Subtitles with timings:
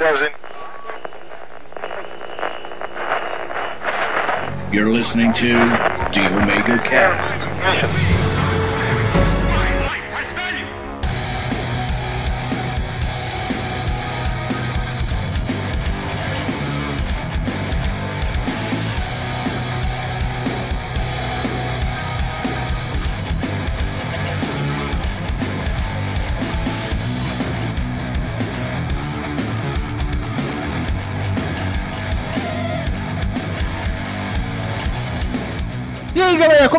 [0.00, 0.28] Dozen.
[4.72, 5.76] You're listening to
[6.12, 8.49] the Omega Cast.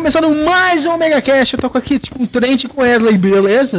[0.02, 3.78] Começando mais um Omega Cast, eu tô aqui tipo um trente com Wesley, beleza?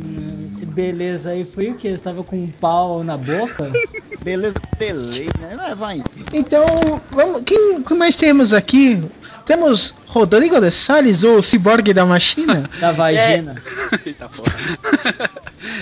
[0.00, 1.90] Hum, Esse beleza aí foi o que?
[1.96, 3.70] Você tava com um pau na boca?
[4.24, 5.54] Beleza, beleza, né?
[5.54, 6.02] Vai, vai.
[6.32, 6.64] Então,
[7.12, 8.98] vamos, quem, quem mais temos aqui?
[9.44, 12.70] Temos Rodrigo de Salles, o ciborgue da machina.
[12.80, 13.56] Da vagina?
[14.06, 15.30] Eita porra.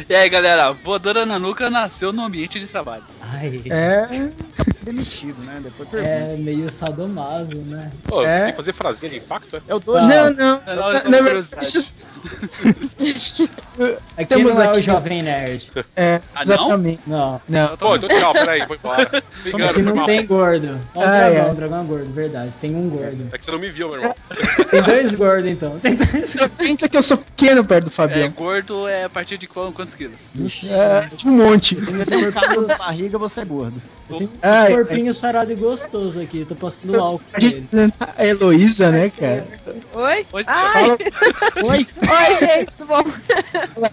[0.09, 3.05] e aí galera, voadora na nuca nasceu no ambiente de trabalho.
[3.21, 4.09] Ai, É,
[4.83, 5.61] Demitido, né?
[5.63, 6.11] Depois pergunta.
[6.13, 7.91] é meio sadomaso, né?
[8.05, 8.43] Pô, É.
[8.45, 9.63] tem que fazer frasinha de impacto, é?
[9.69, 10.09] Eu dou Não.
[10.09, 11.89] não, não, É, não, na, é verdade,
[14.17, 15.71] Aqui Temos não é o Jovem Nerd.
[15.97, 16.55] é, Ah, não?
[16.55, 17.01] exatamente.
[17.07, 17.41] Não.
[17.49, 17.77] Não.
[17.77, 19.03] Pô, então tchau, peraí, foi embora.
[19.47, 20.07] Obrigado, Aqui não mal.
[20.07, 20.81] tem gordo.
[20.95, 21.51] Ó o Ah, dragão, é.
[21.51, 22.53] o dragão é gordo, verdade.
[22.61, 23.29] Tem um gordo.
[23.33, 24.15] É que você não me viu, meu irmão.
[24.71, 25.79] Tem dois gordos então.
[25.79, 28.31] Tem dois Você pensa que eu sou pequeno perto do É, Fabião.
[28.31, 30.21] gordo é a partir de quantos quilos?
[30.65, 31.77] É, tipo um monte.
[31.77, 33.81] Se tem um na barriga, você é gordo.
[34.11, 36.45] Eu tenho Ai, corpinho sarado e gostoso aqui.
[36.45, 37.65] Tô passando álcool nele.
[37.67, 39.47] apresentar a Heloísa, né, cara?
[39.95, 40.27] Oi?
[40.33, 40.91] Oi, Ai,
[41.65, 41.87] Oi?
[41.97, 43.05] oi, gente, tudo bom?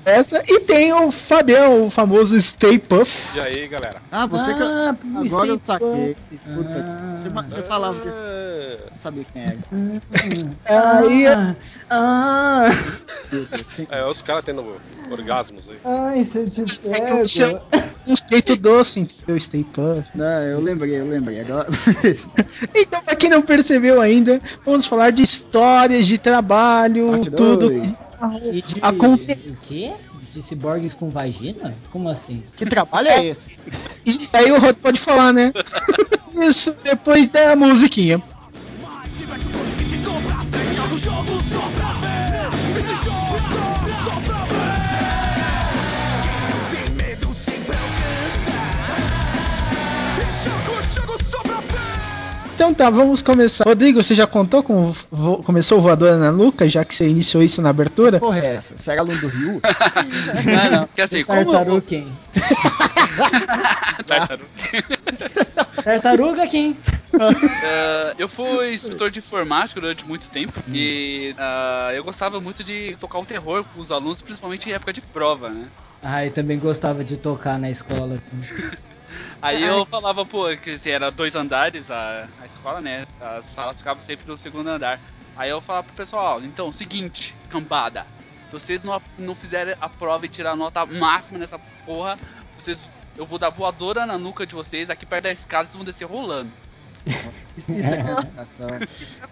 [0.05, 0.43] Essa.
[0.47, 3.11] E tem o Fabião, o famoso Stay Puff.
[3.35, 4.01] E aí, galera?
[4.11, 4.63] Ah, você que.
[4.63, 6.15] Ah, Agora eu Stay saquei.
[6.53, 7.15] Puta, Ah.
[7.15, 8.21] você, você falava desse.
[8.21, 9.57] Ah, Não sabia quem era.
[10.65, 11.55] Aí- Ah,
[11.89, 12.69] ah,
[13.89, 14.65] É, os caras tendo
[15.11, 15.77] orgasmos aí.
[15.85, 17.61] ai, se eu te É que eu
[18.07, 19.39] um jeito doce, entendeu?
[19.39, 19.98] Stay Puff.
[20.15, 21.39] Não, eu lembrei, eu lembrei.
[21.41, 21.67] Agora.
[22.75, 27.69] Então, pra quem não percebeu ainda, vamos falar de histórias de trabalho, Parte tudo.
[27.69, 28.01] dois.
[28.51, 28.75] E de...
[28.81, 29.91] Aconte- O quê?
[30.31, 31.73] De ciborgues com vagina?
[31.91, 32.43] Como assim?
[32.55, 33.49] Que trabalho é esse?
[34.05, 35.51] E aí o Rod pode falar, né?
[36.33, 38.21] Isso depois da musiquinha.
[52.59, 53.63] Então tá, vamos começar.
[53.63, 57.41] Rodrigo, você já contou como vo- começou o Voadora na Nuca, já que você iniciou
[57.41, 58.19] isso na abertura?
[58.19, 58.77] Porra, é essa?
[58.77, 59.61] Você era aluno do Rio?
[60.45, 61.45] Não, não, porque assim, como...
[61.45, 62.11] Tartaruquem.
[64.05, 64.49] Tartaruga.
[65.85, 66.75] Tartaruga quem?
[67.17, 72.93] Ah, eu fui instrutor de informática durante muito tempo e ah, eu gostava muito de
[72.99, 75.67] tocar o terror com os alunos, principalmente em época de prova, né?
[76.03, 78.17] Ah, eu também gostava de tocar na escola.
[79.41, 83.05] Aí eu falava, pô, que era dois andares a, a escola, né?
[83.19, 84.99] As salas ficavam sempre no segundo andar.
[85.37, 88.05] Aí eu falava pro pessoal, ó, então, seguinte, cambada,
[88.49, 92.17] se vocês não, não fizerem a prova e tirar a nota máxima nessa porra,
[92.57, 92.87] vocês.
[93.17, 96.05] Eu vou dar voadora na nuca de vocês, aqui perto da escada, vocês vão descer
[96.05, 96.49] rolando.
[97.57, 98.67] Isso, isso é comunicação.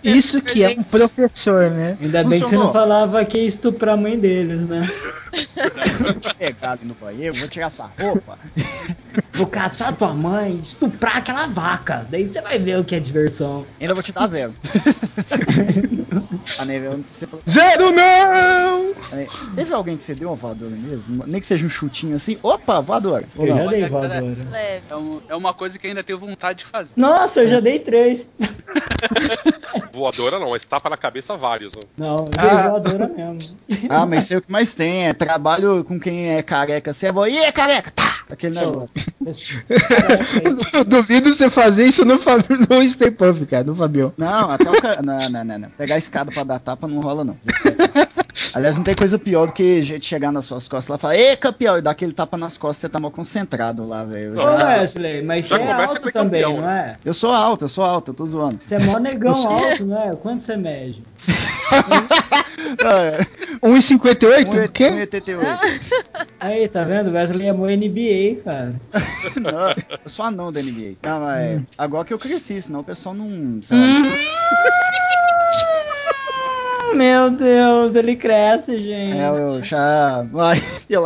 [0.04, 1.98] Isso que é um professor, né?
[2.02, 2.74] Ainda bem que você não Funcionou.
[2.74, 4.90] falava que ia estuprar a mãe deles, né?
[6.00, 8.38] Vou te pegar ali no banheiro, vou tirar sua roupa.
[9.34, 12.08] Vou catar tua mãe, estuprar aquela vaca.
[12.10, 13.66] Daí você vai ver o que é diversão.
[13.80, 14.54] Ainda vou te dar zero.
[16.60, 18.94] A neve, eu não sei Zero não!
[19.56, 21.24] Teve alguém que você deu uma voadora mesmo?
[21.28, 22.38] Nem que seja um chutinho assim.
[22.42, 23.26] Opa, voadora.
[23.38, 24.24] Eu já dei voadora.
[24.90, 26.92] É, um- é uma coisa que ainda tenho vontade de fazer.
[26.96, 28.32] Nossa, eu já dei três.
[29.94, 31.74] Voadora não, mas tapa na cabeça vários.
[31.98, 32.70] Não, eu dei Ah.
[32.70, 33.60] voadora mesmo.
[33.90, 35.08] Ah, mas sei o que mais tem.
[35.08, 36.94] É trabalho com quem é careca.
[36.94, 37.26] Você é bom.
[37.28, 37.92] Ih, é careca!
[37.92, 38.18] Tá!
[38.30, 38.90] Aquele negócio.
[40.74, 42.44] Eu duvido você fazer isso no, Fab...
[42.70, 44.14] no Stay Puff, cara, no Fabião.
[44.18, 45.02] Não, até o cara.
[45.08, 45.70] Não, não, não, não.
[45.72, 47.38] Pegar a escada pra dar tapa não rola, não.
[48.54, 51.16] Aliás, não tem coisa pior do que gente chegar nas suas costas lá e falar,
[51.18, 54.36] Ê, campeão, e dar aquele tapa nas costas, você tá mal concentrado lá, velho.
[54.36, 56.98] Eu Ô já- Wesley, mas Já você é alto também, campeão, não é?
[57.06, 58.60] Eu sou alto, eu sou alto, eu tô zoando.
[58.66, 60.16] Você é mó negão alto, não é?
[60.16, 61.02] Quanto você mede?
[63.62, 64.66] Ah, 1,58?
[64.66, 64.90] O quê?
[64.90, 66.08] 1,88.
[66.40, 67.12] Aí, tá vendo?
[67.12, 68.76] Wesley é mó NBA, cara.
[69.40, 70.96] Não, eu sou anão da NBA.
[71.04, 73.62] Não, mas agora que eu cresci, senão o pessoal não.
[73.64, 74.18] Sei lá,
[76.98, 79.18] Meu Deus, ele cresce, gente.
[79.18, 80.24] É, eu já.
[80.32, 80.62] Vai.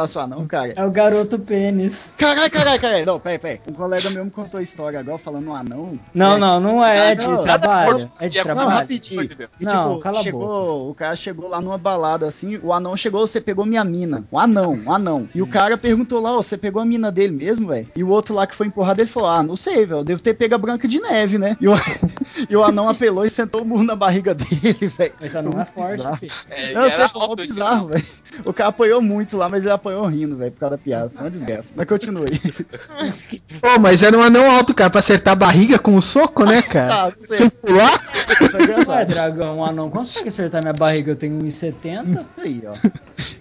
[0.08, 0.74] Só não, cara.
[0.76, 2.14] É o garoto pênis.
[2.18, 3.06] Caralho, caralho, caralho.
[3.06, 3.60] Não, peraí, peraí.
[3.70, 6.00] Um colega meu me contou a história agora falando um anão.
[6.14, 8.12] Não, É, não, não é de Não, trabalho.
[8.20, 8.78] É de Não, Não, trabalho.
[8.80, 9.24] rapidinho.
[9.60, 12.96] E, Não, tipo, cala a chegou, o cara chegou lá numa balada assim, o anão
[12.98, 14.24] chegou, você pegou minha mina.
[14.32, 15.30] Um anão, um anão.
[15.34, 17.88] E o cara perguntou lá, ó, você pegou a mina dele mesmo, velho?
[17.96, 20.34] E o outro lá que foi empurrado, ele falou, ah, não sei, velho, devo ter
[20.34, 21.58] pego a Branca de Neve, né?
[21.60, 21.74] E o,
[22.50, 25.14] e o anão apelou e sentou o burro na barriga dele, velho.
[25.20, 26.32] Mas não é forte, filho.
[26.50, 28.06] É, Não, eu era sei, foi mó alto, bizarro, velho.
[28.46, 31.10] O cara apanhou muito lá, mas ele apanhou rindo, velho, por causa da piada.
[31.10, 31.74] Foi uma desgraça.
[31.76, 32.32] Mas continue.
[33.62, 36.62] Pô, mas era um anão alto, cara, pra acertar a barriga com o soco, né,
[36.64, 36.94] cara?
[37.08, 37.50] Ah, não sei.
[37.50, 38.02] Pular?
[38.42, 38.58] Isso
[38.92, 42.26] é Ué, dragão, um anão consegue acertar minha barriga, eu tenho 1,70.
[42.38, 42.76] Aí, ó.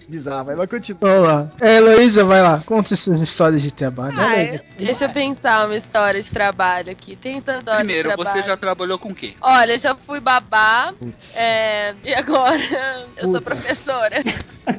[0.07, 0.99] Bizarro, vai, mas continua.
[1.01, 1.51] Vamos lá.
[1.61, 2.61] É, Heloísa, vai lá.
[2.65, 4.13] Conte suas histórias de trabalho.
[4.19, 4.55] Ah, Beleza.
[4.55, 7.15] eu- deixa eu pensar uma história de trabalho aqui.
[7.15, 8.45] Tem tanta hora Primeiro, de você trabalho.
[8.45, 9.33] já trabalhou com o quê?
[9.41, 11.35] Olha, eu já fui babá, Putz.
[11.37, 12.57] é, agora
[13.17, 14.17] eu sou professora.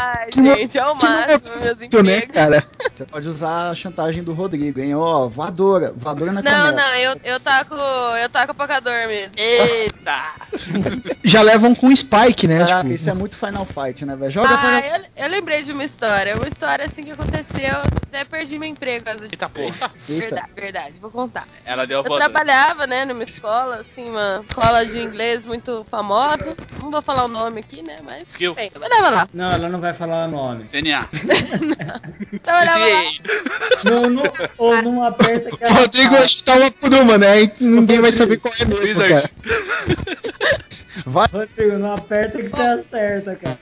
[0.00, 2.34] Ai, gente, é o máximo, meus Isso, né, empregos.
[2.34, 2.64] cara?
[2.92, 4.94] Você pode usar a chantagem do Rodrigo, hein?
[4.94, 5.92] Ó, voadora.
[5.94, 7.74] Voadora na Não, não, eu, eu taco.
[7.74, 9.32] Eu taco apacador mesmo.
[9.36, 10.18] Eita!
[11.22, 12.60] Já levam com Spike, né?
[12.60, 14.30] Caraca, tipo, isso é muito Final Fight, né, velho?
[14.30, 16.34] Joga Ah, Final eu, eu lembrei de uma história.
[16.36, 17.60] Uma história assim que aconteceu.
[17.64, 19.90] eu Até perdi meu emprego por causa de Eita porra.
[20.08, 20.20] Eita.
[20.28, 21.46] Verdade, verdade, vou contar.
[21.66, 22.30] Ela deu a Eu voadora.
[22.30, 26.56] trabalhava, né, numa escola, assim, uma escola de inglês muito famosa.
[26.80, 28.24] Não vou falar o nome aqui, né, mas.
[28.28, 28.54] Skill.
[28.54, 29.28] Bem, eu trabalhava lá.
[29.34, 30.64] Não, ela não vai falar o nome.
[30.64, 31.08] DNA.
[32.42, 33.02] Trabalhava lá.
[33.84, 34.22] Não, não,
[34.56, 37.42] ou não aperta que O ela Rodrigo vai chutar uma por uma, né?
[37.42, 39.28] E ninguém vai saber qual é mesmo, Wizard.
[41.04, 41.28] cara.
[41.32, 43.58] Rodrigo, não aperta que você acerta, cara.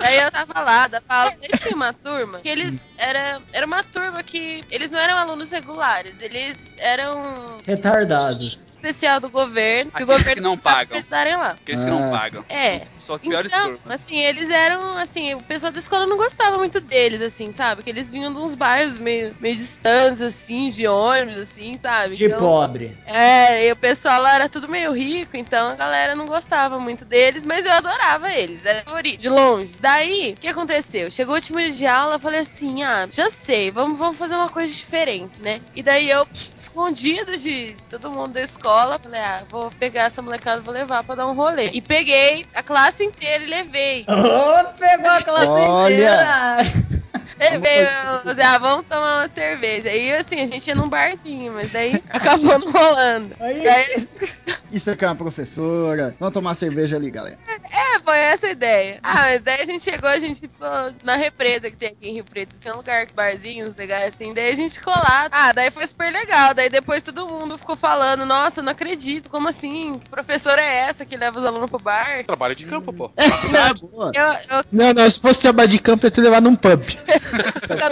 [0.00, 2.90] Aí eu tava lá, da Paula, e tinha uma turma que eles.
[2.98, 4.62] Era, era uma turma que.
[4.70, 7.22] Eles não eram alunos regulares, eles eram
[7.66, 8.60] Retardados.
[8.66, 9.90] especial do governo.
[9.92, 10.98] Que o Aqueles governo que não pagam.
[10.98, 11.50] acertarem lá.
[11.60, 12.44] Aqueles que não Ah, pagam.
[12.48, 12.80] É.
[13.00, 14.00] São as piores Então, turmas.
[14.02, 17.82] assim, eles eram, assim, o pessoal da escola não gostava muito deles, assim, sabe?
[17.82, 22.16] Que eles vinham de uns bairros meio, meio distantes, assim, de ônibus, assim, sabe?
[22.16, 22.96] De Então, pobre.
[23.06, 27.04] É, e o pessoal lá era tudo meio rico, então a galera não gostava muito
[27.04, 29.76] deles, mas eu adorava eles, era favorito, de longe.
[29.80, 31.10] Daí, o que aconteceu?
[31.10, 34.34] Chegou o último dia de aula, eu falei assim, ah, já sei, vamos, vamos fazer
[34.34, 35.60] uma coisa diferente, né?
[35.74, 40.60] E daí eu, escondida de todo mundo da escola, falei, ah, vou pegar essa molecada,
[40.60, 41.70] vou levar pra dar um rolê.
[41.72, 44.04] E peguei a classe inteira e levei.
[44.08, 45.94] Ô, pegou a classe Olha.
[45.94, 46.95] inteira!
[47.38, 49.90] Vamos eu- já vamos tomar uma cerveja.
[49.90, 53.34] E assim, a gente ia num barzinho, mas daí acabou não rolando.
[53.40, 54.08] Aí, Daí,
[54.72, 56.14] Isso aqui é uma professora.
[56.18, 57.38] Vamos tomar cerveja ali, galera.
[57.70, 58.98] É, foi essa a ideia.
[59.02, 60.68] Ah, mas daí a gente chegou, a gente ficou
[61.04, 62.56] na represa que tem aqui em Rio Preto.
[62.58, 64.34] Assim, é um lugar, barzinhos legais assim.
[64.34, 65.28] Daí a gente ficou lá.
[65.30, 66.52] Ah, daí foi super legal.
[66.54, 69.92] Daí depois todo mundo ficou falando: Nossa, não acredito, como assim?
[69.94, 72.24] Que professora é essa que leva os alunos pro bar?
[72.24, 73.10] Trabalho de campo, pô.
[73.16, 74.10] É, boa.
[74.14, 76.82] Eu, eu Não, não, se fosse trabalhar de campo, ia ter levado num pub.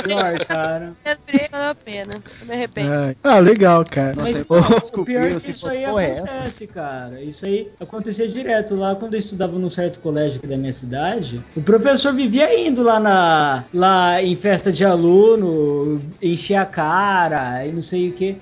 [0.07, 0.93] Pior, cara.
[1.05, 2.15] lembrei, valeu a pena.
[2.41, 2.93] Eu me arrependo.
[2.93, 3.17] Ai.
[3.23, 4.15] Ah, legal, cara.
[4.15, 6.25] Nossa, Mas, pô, o pior é que se isso aí é essa.
[6.25, 7.23] acontece, cara.
[7.23, 11.45] Isso aí acontecia direto lá quando eu estudava num certo colégio aqui da minha cidade.
[11.57, 17.73] O professor vivia indo lá na lá em festa de aluno, encher a cara e
[17.73, 18.37] não sei o que.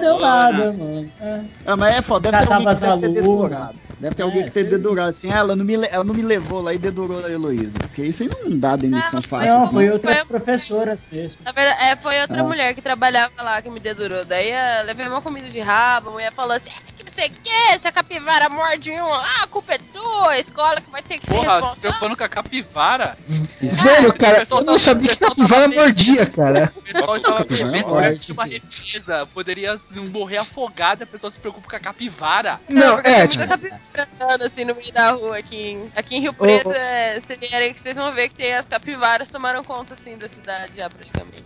[0.00, 0.78] Deu bola, nada, né?
[0.78, 1.12] mano.
[1.20, 1.40] É.
[1.66, 2.30] Ah, mas é foda.
[2.30, 3.87] Deve ter que deve ter.
[3.98, 5.30] Deve ter É, alguém que ter dedurado assim.
[5.30, 7.80] Ah, ela não, me, ela não me levou lá e dedurou a Heloísa.
[7.80, 9.54] Porque isso aí não dá demissão fácil.
[9.54, 9.72] Não, assim.
[9.72, 11.42] foi outras Foi- professoras mesmo.
[11.44, 12.44] Na verdade, é, foi outra Ah.
[12.44, 14.24] mulher que trabalhava lá que me dedurou.
[14.24, 17.30] Daí eu levei uma comida de rabo, a mulher falou assim: "Ah, não sei o
[17.30, 21.02] que, se a capivara morde um, ah, a culpa é tua, a escola que vai
[21.02, 21.80] ter que ser Porra, se responsável.
[21.80, 23.18] preocupando com a capivara.
[23.62, 23.76] Isso.
[23.82, 26.72] Velho, cara, pessoal eu não sabia que tá capivara mordia, cara.
[26.76, 29.26] O pessoal estava vivendo uma represa.
[29.32, 29.80] Poderia
[30.12, 32.60] morrer afogada, a pessoa se preocupa com a capivara.
[32.68, 35.68] Não, porque é, tipo, capivara assim no meio da rua aqui.
[35.68, 38.68] em- Aqui em Rio Preto, é, se vierem que vocês vão ver que tem as
[38.68, 41.42] capivaras tomaram conta assim da cidade já praticamente.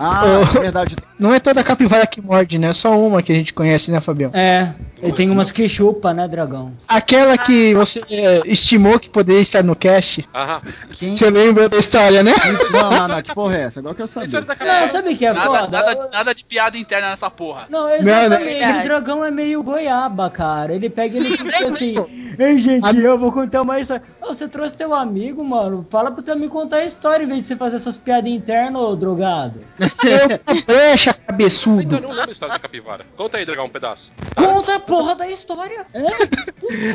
[0.00, 0.58] Ah, Oh.
[0.58, 0.96] é verdade.
[1.18, 2.72] não é toda capivara que morde, né?
[2.72, 4.30] Só uma que a gente conhece, né, Fabião?
[4.32, 6.72] É, ele tem umas que chupa, né, dragão?
[6.88, 10.26] Aquela que você é, estimou que poderia estar no cast.
[10.34, 10.62] Aham.
[10.92, 11.16] Quem...
[11.16, 12.32] Você lembra da história, né?
[12.72, 13.22] Não, não, não.
[13.22, 13.80] Que porra é essa?
[13.80, 14.40] Agora que eu sabia.
[14.40, 15.68] daquela Não, sabe o que é Nada, foda?
[15.68, 17.66] nada, nada de piada interna nessa porra.
[17.68, 18.44] Não, exatamente.
[18.58, 18.78] Verdade.
[18.78, 20.74] o dragão é meio goiaba, cara.
[20.74, 21.94] Ele pega e ele fica assim.
[22.38, 24.02] Ei, gente, eu vou contar uma história.
[24.22, 25.86] Ô, você trouxe teu amigo, mano.
[25.90, 28.80] Fala pro teu amigo contar a história em vez de você fazer essas piadas internas,
[28.80, 29.60] ô drogado.
[30.04, 31.96] Eu brecha, Então cabeçudo.
[31.96, 33.06] eu não lembro a história da capivara.
[33.16, 34.12] Conta aí, dragão, um pedaço.
[34.34, 35.86] Conta a porra da história.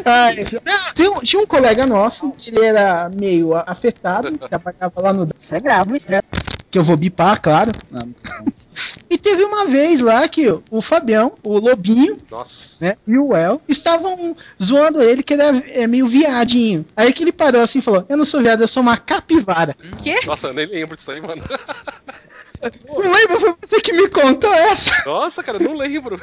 [0.05, 5.13] Ai, não, tem um- tinha um colega nosso que ele era meio afetado, trabalhava lá
[5.13, 5.29] no.
[5.37, 6.21] Isso é grave, isso é.
[6.71, 7.71] que eu vou bipar, claro.
[7.93, 8.05] Ah.
[9.09, 12.83] E teve uma vez lá que o Fabião, o Lobinho, Nossa.
[12.85, 16.85] né, e o El estavam zoando ele que ele é é meio viadinho.
[16.97, 19.77] Aí que ele parou assim e falou: Eu não sou viado, eu sou uma capivara.
[20.25, 21.41] Nossa, eu nem lembro disso aí, mano.
[22.61, 23.39] Não lembra?
[23.39, 24.91] Foi você que me contou essa.
[25.05, 26.21] Nossa, cara, não lembro.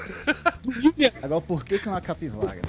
[1.23, 2.61] Agora, por que que é uma capivara?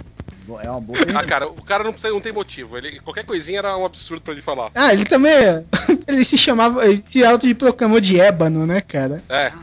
[0.62, 2.78] É uma boa Ah, cara, o cara não, precisa, não tem motivo.
[2.78, 4.72] Ele, qualquer coisinha era um absurdo pra ele falar.
[4.76, 5.34] Ah, ele também.
[6.06, 6.86] Ele se chamava.
[6.86, 9.24] Ele se autoproclamou de ébano, né, cara?
[9.30, 9.54] É,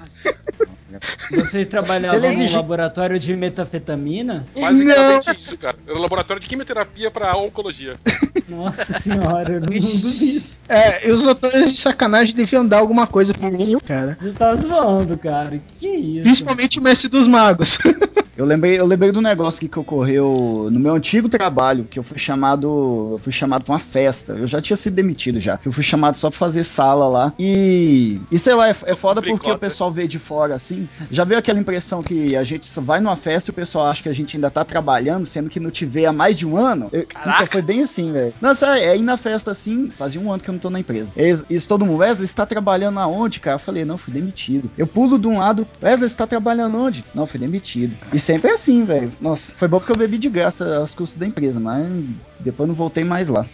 [1.31, 4.47] Vocês trabalhavam no exigir- laboratório de metafetamina?
[4.59, 5.77] basicamente isso, cara.
[5.87, 7.95] Era um laboratório de quimioterapia pra oncologia.
[8.49, 10.45] Nossa senhora, eu não duvido.
[10.69, 14.17] É, e os doutores de sacanagem deviam dar alguma coisa pra mim, cara.
[14.21, 15.61] Você tá zoando, cara.
[15.79, 16.23] Que isso?
[16.23, 17.79] Principalmente o mestre dos magos.
[18.37, 22.03] Eu lembrei, eu lembrei do negócio aqui que ocorreu no meu antigo trabalho, que eu
[22.03, 24.33] fui chamado, eu fui chamado pra uma festa.
[24.33, 25.61] Eu já tinha sido demitido já.
[25.63, 27.35] Eu fui chamado só pra fazer sala lá.
[27.39, 30.80] E, e sei lá, é, é foda porque o pessoal vê de fora assim.
[31.11, 34.09] Já veio aquela impressão que a gente vai numa festa e o pessoal acha que
[34.09, 36.89] a gente ainda tá trabalhando, sendo que não te vê há mais de um ano.
[36.93, 38.35] Eu- então foi bem assim, velho.
[38.55, 41.13] Sério, é ir na festa assim, fazia um ano que eu não tô na empresa.
[41.17, 43.57] Eles, isso todo mundo, Wesley, você tá trabalhando aonde, cara?
[43.57, 44.71] Eu falei, não, fui demitido.
[44.77, 47.05] Eu pulo de um lado, Wesley, você tá trabalhando onde?
[47.15, 47.97] Não, fui demitido.
[48.13, 49.13] E sempre é assim, velho.
[49.21, 51.87] Nossa, foi bom porque eu bebi de graça aos custos da empresa, mas
[52.39, 53.47] depois não voltei mais lá.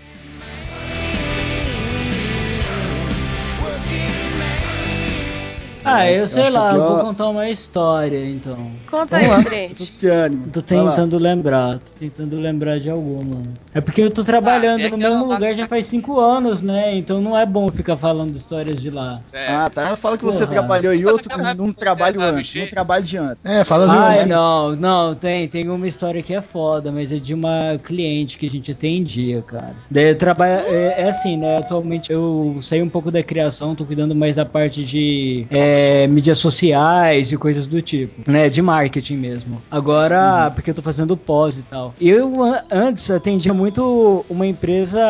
[5.88, 8.70] Ah, eu sei acho que lá, eu pior- vou contar uma história então.
[8.90, 9.50] Conta Vamos aí, lá.
[9.50, 9.92] gente.
[9.92, 10.46] Que ânimo.
[10.48, 13.42] Tô tentando lembrar, tô tentando lembrar de alguma.
[13.72, 16.96] É porque eu tô trabalhando é no mesmo lugar já faz cinco anos, né?
[16.96, 19.20] Então não é bom ficar falando histórias de lá.
[19.32, 19.46] É.
[19.48, 19.94] Ah, tá.
[19.96, 20.50] Fala que você Porra.
[20.58, 23.44] trabalhou em outro, num trabalho antes, num trabalho de antes.
[23.44, 27.16] É, fala de Ai, não, não, tem, tem uma história que é foda, mas é
[27.16, 29.74] de uma cliente que a gente atendia, cara.
[29.90, 33.84] Daí eu trabalho, é, é assim, né, atualmente eu saí um pouco da criação, tô
[33.84, 35.75] cuidando mais da parte de é,
[36.08, 39.62] mídias sociais e coisas do tipo, né, de marketing mesmo.
[39.70, 41.94] Agora, porque eu tô fazendo pós e tal.
[42.00, 45.00] Eu an- antes atendia muito uma empresa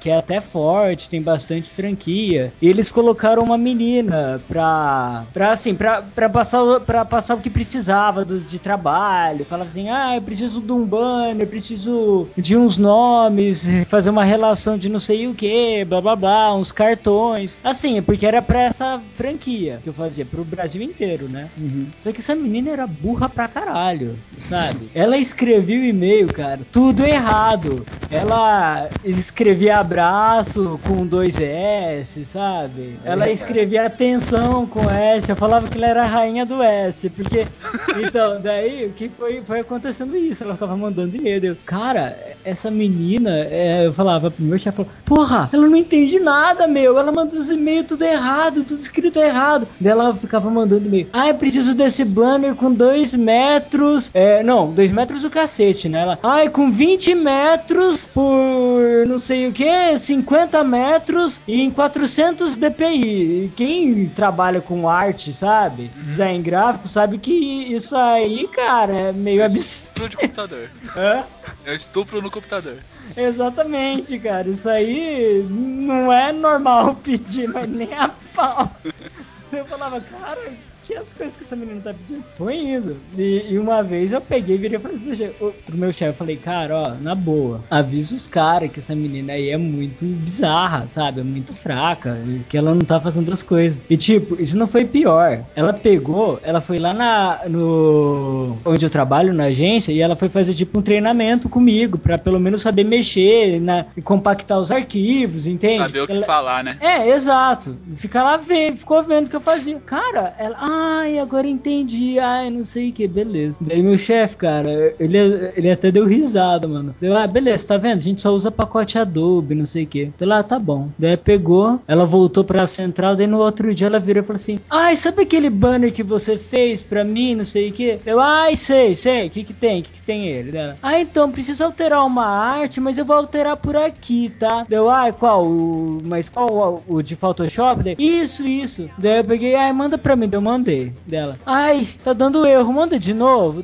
[0.00, 5.74] que é até forte, tem bastante franquia, e eles colocaram uma menina pra, pra assim,
[5.74, 9.44] pra, pra, passar, o- pra passar o que precisava do, de trabalho.
[9.44, 14.76] Falava assim, ah, eu preciso de um banner, preciso de uns nomes, fazer uma relação
[14.78, 17.56] de não sei o que, blá blá blá, uns cartões.
[17.62, 21.50] Assim, porque era pra essa franquia que eu fazia, pro Brasil inteiro, né?
[21.98, 24.90] Só que essa menina era burra pra caralho, sabe?
[24.94, 27.86] Ela escrevia o e-mail, cara, tudo errado.
[28.10, 32.98] Ela escrevia abraço com dois S, sabe?
[33.04, 35.28] Ela escrevia atenção com S.
[35.28, 37.46] Eu falava que ela era a rainha do S, porque.
[38.00, 40.44] Então, daí o que foi, foi acontecendo isso?
[40.44, 41.44] Ela ficava mandando e-mail.
[41.44, 46.66] Eu, cara, essa menina, é, eu falava pro meu chefe, porra, ela não entende nada,
[46.68, 46.96] meu.
[46.98, 49.47] Ela manda os e-mails tudo errado, tudo escrito errado.
[49.56, 51.08] Daí ela ficava mandando e-mail.
[51.12, 54.10] Ah, eu preciso desse banner com dois metros.
[54.12, 56.02] É, não, dois metros do cacete, né?
[56.02, 62.56] Ela, ai, com 20 metros por não sei o que, 50 metros e em 400
[62.56, 63.50] dpi.
[63.56, 65.90] Quem trabalha com arte, sabe?
[66.02, 69.58] Design gráfico, sabe que isso aí, cara, é meio absurdo.
[69.68, 70.70] Estupro de computador.
[70.96, 71.24] Hã?
[71.64, 72.78] É estupro no computador.
[73.16, 74.48] Exatamente, cara.
[74.48, 78.70] Isso aí não é normal pedir, mas nem a pau.
[79.52, 80.56] Eu falava, cara,
[80.88, 82.24] que as coisas que essa menina tá pedindo?
[82.34, 82.96] Foi indo.
[83.16, 85.34] E, e uma vez eu peguei e virei e falei pro meu chefe,
[85.66, 89.34] pro meu chefe, eu falei, cara, ó, na boa, avisa os caras que essa menina
[89.34, 91.20] aí é muito bizarra, sabe?
[91.20, 92.18] É muito fraca,
[92.48, 93.78] que ela não tá fazendo as coisas.
[93.90, 95.44] E tipo, isso não foi pior.
[95.54, 100.30] Ela pegou, ela foi lá na, no, onde eu trabalho, na agência, e ela foi
[100.30, 105.46] fazer tipo um treinamento comigo, pra pelo menos saber mexer, na, e compactar os arquivos,
[105.46, 105.78] entende?
[105.78, 106.78] Saber o que Ela- falar, né?
[106.80, 107.76] é, exato.
[107.94, 109.78] Fica lá vendo, ficou vendo o que eu fazia.
[109.80, 113.56] Cara, ela, ai, agora entendi, ai, não sei o que, beleza.
[113.60, 115.18] Daí meu chefe, cara, ele,
[115.56, 116.94] ele até deu risada, mano.
[117.00, 117.98] Deu, ah, beleza, tá vendo?
[117.98, 120.12] A gente só usa pacote Adobe, não sei o que.
[120.18, 120.88] Daí lá, tá bom.
[120.98, 124.58] Daí pegou, ela voltou pra central, daí no outro dia ela virou e falou assim:
[124.70, 127.98] Ai, sabe aquele banner que você fez pra mim, não sei o que?
[128.04, 129.80] Eu, ai, sei, sei, o que que tem?
[129.80, 130.52] O que que tem ele?
[130.52, 134.64] Dela, ah, então, preciso alterar uma arte, mas eu vou alterar por aqui, tá?
[134.68, 135.46] Deu, ai, qual?
[135.46, 137.82] O, mas qual o, o de Photoshop?
[137.82, 138.88] Daí, isso, isso.
[138.98, 141.38] Daí eu peguei, ai, manda pra mim, daí eu mandei dela.
[141.46, 143.62] Ai, tá dando erro, manda de novo.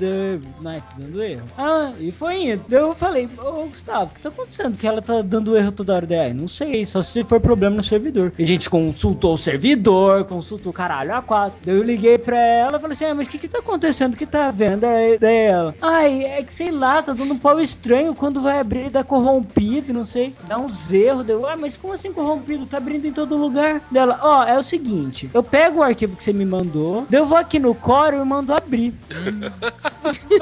[0.65, 1.43] Ai, tá dando erro.
[1.57, 2.65] Ah, e foi indo.
[2.71, 4.79] Eu falei, ô Gustavo, o que tá acontecendo?
[4.79, 6.07] Que ela tá dando erro toda hora.
[6.07, 8.33] Daí, ai, não sei, só se for problema no servidor.
[8.39, 11.61] E a gente consultou o servidor, consultou o caralho a quatro.
[11.65, 14.15] Daí eu liguei pra ela e falei assim, ah, mas o que que tá acontecendo?
[14.15, 14.83] O que tá vendo?
[15.21, 18.91] Daí ela, ai, é que sei lá, tá dando um pau estranho quando vai abrir,
[18.91, 21.25] dá corrompido, não sei, dá uns erros.
[21.25, 22.67] Deu, ah, mas como assim corrompido?
[22.67, 23.83] Tá abrindo em todo lugar.
[23.91, 27.27] Dela, ó, é o seguinte, eu pego o arquivo que você me mandou, daí eu
[27.27, 28.95] vou aqui no Core e mando abrir.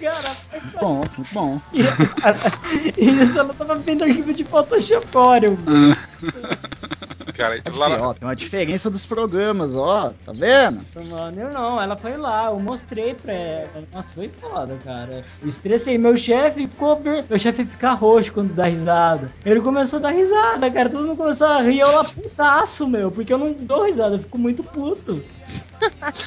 [0.00, 0.36] Cara,
[0.80, 1.60] Bom, muito bom.
[1.72, 1.82] e,
[2.98, 5.56] e isso ela tava vendo arquivo de Photoshop Corel.
[7.36, 10.12] Cara, Aqui, lá, ó, tem uma diferença dos programas, ó.
[10.24, 10.80] Tá vendo?
[11.10, 13.68] Mano, eu não, ela foi lá, eu mostrei pra ela.
[13.92, 15.24] Nossa, foi foda, cara.
[15.42, 15.98] Eu estressei.
[15.98, 17.02] Meu chefe ficou.
[17.02, 19.30] ver- Meu chefe fica roxo quando dá risada.
[19.44, 20.88] Ele começou a dar risada, cara.
[20.88, 21.80] Todo mundo começou a rir.
[21.80, 23.10] Eu lá putaço, meu.
[23.10, 25.22] Porque eu não dou risada, eu fico muito puto.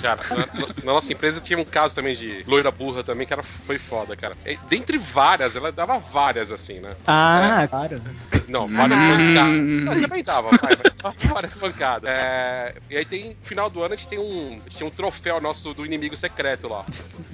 [0.01, 3.43] cara, na, na- nossa empresa tinha um caso também de loira burra também, que era,
[3.65, 4.35] foi foda, cara.
[4.45, 6.95] E, dentre várias, ela dava várias assim, né?
[7.07, 7.99] Ah, claro.
[8.47, 9.83] Não, várias Hum.
[9.83, 12.09] Não, também dava, vai, mas dava várias pancadas.
[12.09, 14.87] É, e aí tem, no final do ano, a gente tem um, a gente tem
[14.87, 16.85] um troféu nosso do inimigo secreto lá.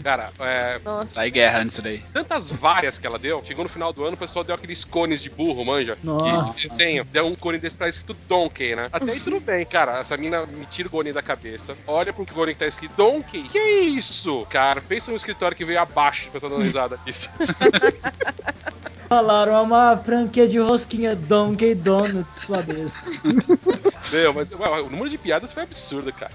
[0.03, 1.15] Cara, é, Nossa.
[1.15, 2.03] Sai guerra antes daí.
[2.13, 5.22] tantas várias que ela deu, chegou no final do ano, o pessoal deu aqueles cones
[5.22, 5.98] de burro, manja?
[6.03, 6.55] Nossa.
[6.60, 7.03] Que desenho.
[7.05, 8.89] Deu um cone desse pra escrito Donkey, né?
[8.91, 10.00] Até aí tudo bem, cara.
[10.00, 13.43] Essa mina me tira o cone da cabeça, olha pro cone que tá escrito Donkey.
[13.50, 14.45] Que isso?
[14.50, 17.29] Cara, pensa no escritório que veio abaixo tô dando risada disso.
[19.07, 23.01] Falaram é uma franquia de rosquinha Donkey Donuts, sua besta.
[24.12, 26.31] Meu, mas ué, o número de piadas foi absurdo, cara.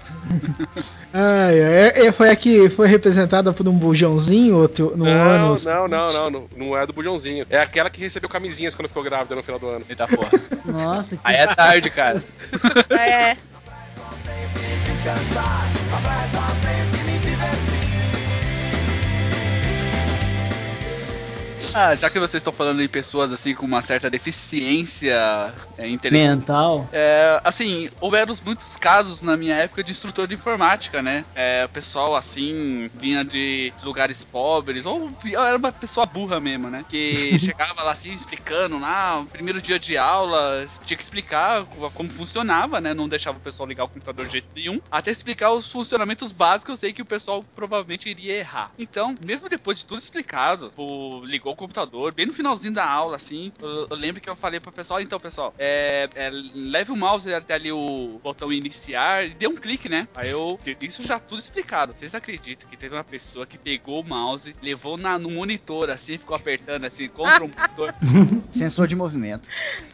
[1.13, 5.55] Ai, é, é, foi a que foi representada por um bujãozinho outro, no não, ano.
[5.63, 6.47] não, não, não, não.
[6.55, 7.45] Não é do bujãozinho.
[7.49, 9.85] É aquela que recebeu camisinhas quando ficou grávida no final do ano.
[9.89, 10.31] Eita porra.
[10.65, 12.19] Nossa, que Aí é tarde, cara.
[12.91, 13.37] É.
[21.73, 26.37] Ah, já que vocês estão falando em pessoas assim com uma certa deficiência é, intelectual.
[26.37, 26.89] mental.
[26.91, 31.25] É, assim, houveram muitos casos na minha época de instrutor de informática, né?
[31.33, 36.83] É, o pessoal, assim, vinha de lugares pobres, ou era uma pessoa burra mesmo, né?
[36.87, 41.89] Que chegava lá, assim, explicando lá, o primeiro dia de aula, tinha que explicar co-
[41.91, 42.93] como funcionava, né?
[42.93, 44.79] Não deixava o pessoal ligar o computador de jeito nenhum.
[44.91, 48.71] Até explicar os funcionamentos básicos, eu sei que o pessoal provavelmente iria errar.
[48.77, 53.51] Então, mesmo depois de tudo explicado, o, ligou computador, bem no finalzinho da aula, assim,
[53.61, 57.31] eu, eu lembro que eu falei pro pessoal, então, pessoal, é, é, leve o mouse
[57.31, 60.07] até ali o botão iniciar e dê um clique, né?
[60.15, 61.93] Aí eu, isso já tudo explicado.
[61.93, 66.17] Vocês acreditam que teve uma pessoa que pegou o mouse, levou na, no monitor, assim,
[66.17, 67.93] ficou apertando, assim, contra o monitor.
[68.51, 69.47] Sensor de movimento.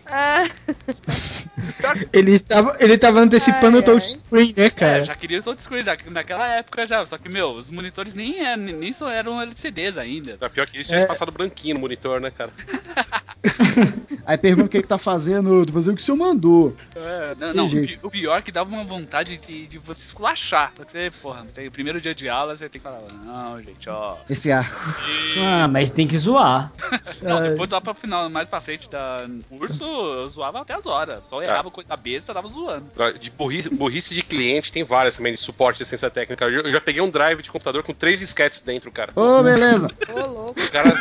[0.05, 0.45] Ah,
[2.13, 5.05] Ele tava, ele tava antecipando Ai, o touchscreen, né, É, cara?
[5.05, 8.55] já queria o touchscreen na, naquela época já, só que, meu, os monitores nem, é-
[8.55, 10.37] nem só eram LCDs ainda.
[10.37, 10.97] Tá pior que isso, É.
[10.97, 12.51] eles passaram branquinho no monitor, né, cara?
[14.25, 16.75] Aí pergunta o que que tá fazendo, tô fazendo o que o senhor mandou.
[16.95, 17.67] É, não, não,
[18.03, 20.73] o, pior é que dava uma vontade de, de você esculachar.
[20.77, 24.17] Você, porra, tem o primeiro dia de aula, você tem que falar, não, gente, ó.
[24.29, 24.69] Espiar.
[25.07, 26.71] e- Ah, mas tem que zoar.
[27.21, 27.49] Não, É.
[27.51, 31.25] depois lá pra final, mais pra frente da curso, eu zoava até as horas.
[31.27, 32.85] Só errava coisa besta, tava zoando.
[33.19, 36.45] De burrice, burrice de cliente, tem várias também de suporte de ciência técnica.
[36.45, 39.11] Eu, eu já peguei um drive de computador com três disquetes dentro, cara.
[39.15, 39.89] Ô, beleza.
[40.09, 40.59] ô louco.
[40.61, 40.95] O cara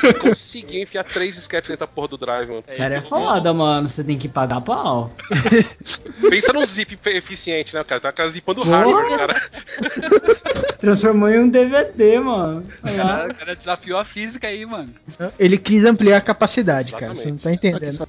[0.47, 2.65] conseguiu enfiar três disquetes dentro da porra do drive, mano.
[2.77, 3.89] Cara, é foda, mano.
[3.89, 5.13] Você tem que pagar pau.
[6.31, 8.01] Pensa num zip eficiente, né, cara?
[8.01, 9.51] Tá cara zipando hardware, cara.
[10.79, 12.65] Transformou em um DVD, mano.
[12.83, 14.95] Cara, o cara desafiou a física aí, mano.
[15.39, 17.13] Ele quis ampliar a capacidade, cara.
[17.13, 17.23] Exatamente.
[17.23, 18.09] Você não tá entendendo.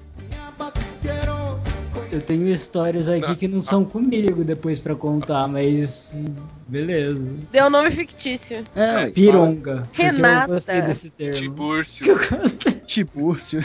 [2.17, 6.19] Eu tenho histórias aqui que não são comigo depois pra contar, mas.
[6.67, 7.35] Beleza.
[7.51, 8.63] Deu um nome fictício.
[8.75, 9.87] É, ué, Pironga.
[9.93, 10.45] Renata.
[10.45, 11.37] Eu gostei desse termo.
[11.37, 12.07] Tibúrcio.
[12.07, 12.73] Eu gostei.
[12.73, 13.63] Tibúrcio.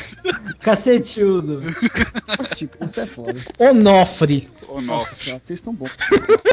[0.60, 1.60] Cacetildo.
[2.54, 3.40] Tibúrcio é foda.
[3.58, 4.50] Onofre.
[4.68, 5.96] Ô, Nossa vocês estão bons.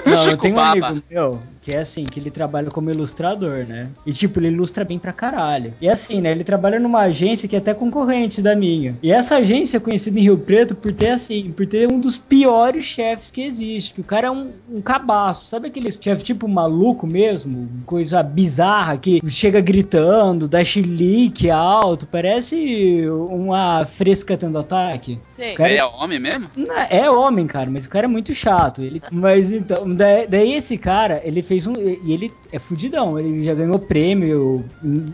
[0.06, 1.38] Não, eu tenho um amigo meu
[1.69, 3.89] que é assim, que ele trabalha como ilustrador, né?
[4.05, 5.71] E tipo, ele ilustra bem pra caralho.
[5.79, 6.32] E assim, né?
[6.32, 8.97] Ele trabalha numa agência que é até concorrente da minha.
[9.03, 12.17] E essa agência é conhecida em Rio Preto por ter assim, por ter um dos
[12.17, 13.93] piores chefes que existe.
[13.93, 15.45] Que o cara é um, um cabaço.
[15.45, 17.69] Sabe aquele chefe tipo maluco mesmo?
[17.86, 25.19] Coisa bizarra que chega gritando, dá chilique alto, parece uma fresca tendo ataque.
[25.27, 25.53] Sei.
[25.53, 26.49] Cara, Ele é homem mesmo?
[26.55, 28.82] Não, É homem, cara, mas o cara é muito chato.
[28.82, 29.01] Ele...
[29.12, 31.74] Mas então, da- daí esse cara, ele fez fez um.
[31.76, 34.65] E ele é fudidão, ele já ganhou prêmio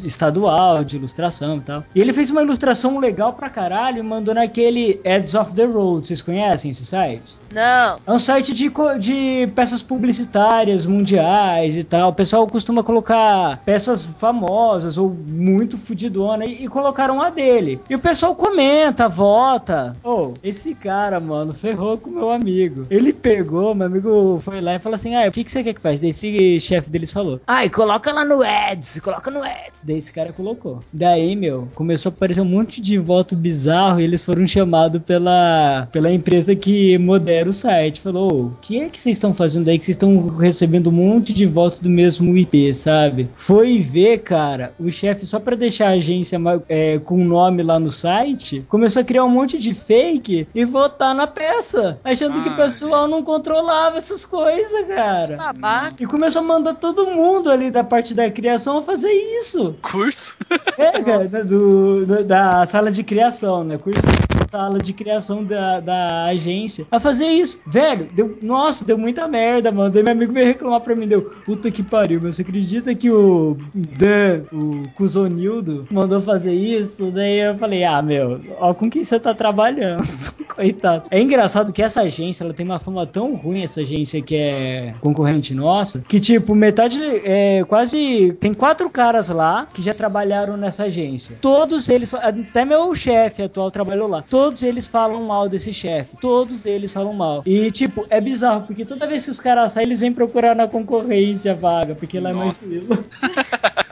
[0.03, 1.83] estadual de ilustração e tal.
[1.93, 6.07] E ele fez uma ilustração legal pra caralho e mandou naquele Ads of the Road.
[6.07, 7.35] Vocês conhecem esse site?
[7.53, 7.97] Não.
[8.05, 12.09] É um site de, de peças publicitárias mundiais e tal.
[12.09, 17.79] O pessoal costuma colocar peças famosas ou muito fudidona e, e colocaram a dele.
[17.89, 19.95] E o pessoal comenta, vota.
[20.03, 22.85] Ô, esse cara, mano, ferrou com o meu amigo.
[22.89, 25.73] Ele pegou, meu amigo foi lá e falou assim: Ah, o que, que você quer
[25.73, 25.99] que faz?
[25.99, 29.83] Daí esse chefe deles falou: Ai, coloca lá no Ads, coloca no Ads.
[29.83, 30.83] Daí esse cara colocou.
[30.91, 35.87] Daí, meu, começou a aparecer um monte de voto bizarro e eles foram chamados pela,
[35.91, 38.01] pela empresa que modera o site.
[38.01, 40.93] Falou: "Ô, O que é que vocês estão fazendo aí que vocês estão recebendo um
[40.93, 43.29] monte de votos do mesmo IP, sabe?
[43.35, 47.79] Foi ver, cara, o chefe, só pra deixar a agência é, com o nome lá
[47.79, 52.49] no site, começou a criar um monte de fake e votar na peça, achando que
[52.49, 52.57] o Ai.
[52.57, 55.37] pessoal não controlava essas coisas, cara.
[55.37, 56.03] Babaca.
[56.03, 59.75] E começou a mandar todo mundo ali da parte da criação a fazer isso.
[59.81, 60.33] Curso?
[60.77, 63.77] É, cara, do, do- da sala de criação, né?
[63.77, 66.87] Curso da sala de criação da, da agência.
[66.89, 67.61] A fazer isso.
[67.67, 69.89] Velho, deu, nossa, deu muita merda, mano.
[69.89, 72.31] Daí meu amigo veio reclamar pra mim, deu, puta que pariu, meu.
[72.31, 77.11] Você acredita que o Dan, o Cusonildo, mandou fazer isso?
[77.11, 80.03] Daí eu falei, ah, meu, ó com quem você tá trabalhando.
[80.55, 81.07] Coitado.
[81.11, 84.95] É engraçado que essa agência, ela tem uma fama tão ruim, essa agência que é
[85.01, 90.83] concorrente nossa, que tipo, metade, é, quase, tem quatro caras lá que já trabalharam nessa
[90.83, 91.37] agência.
[91.41, 96.65] Todos eles, até meu chefe atual trabalhou lá, todos eles falam mal desse chefe, todos
[96.65, 97.43] eles falam mal.
[97.45, 100.67] E tipo, é bizarro, porque toda vez que os caras saem, eles vêm procurar na
[100.67, 102.97] concorrência vaga, porque lá é mais fila.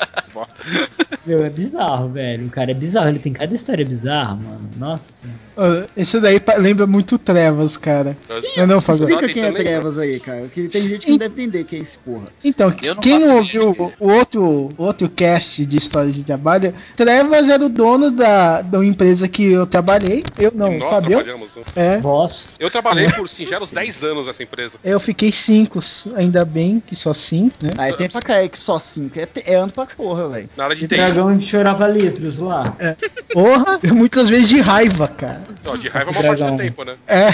[1.26, 2.48] Meu, é bizarro, velho.
[2.48, 4.70] O cara é bizarro, ele tem cada história bizarra, mano.
[4.78, 5.40] Nossa senhora.
[5.96, 8.18] Esse daí lembra muito Trevas, cara.
[8.58, 9.10] Não, não, Fagor.
[9.10, 10.48] Explica quem é tentando Trevas aí, cara.
[10.48, 12.28] Que tem gente que não deve entender quem é esse porra.
[12.44, 16.24] Então, Eu não quem não ouviu de o outro, o outro cast de histórias de
[16.24, 20.24] trabalho, Trevas era o dono da, da empresa que eu trabalhei.
[20.38, 21.24] Eu não, Nós Fabião?
[21.24, 21.56] trabalhamos.
[21.56, 21.64] né?
[21.76, 21.98] É.
[21.98, 22.50] Voz.
[22.60, 24.78] Eu trabalhei por singelos 10 anos nessa empresa.
[24.84, 25.80] Eu fiquei cinco,
[26.16, 27.72] ainda bem que só cinco, né?
[27.78, 29.20] Aí tem pra cair que só cinco.
[29.20, 30.50] É, é ano pra porra, velho.
[30.58, 30.96] Na área de E TI.
[30.96, 32.76] dragão chorava litros lá.
[33.32, 35.43] Porra, muitas vezes de raiva, cara.
[35.80, 36.96] De raiva é uma parte do tempo, né?
[37.08, 37.32] É,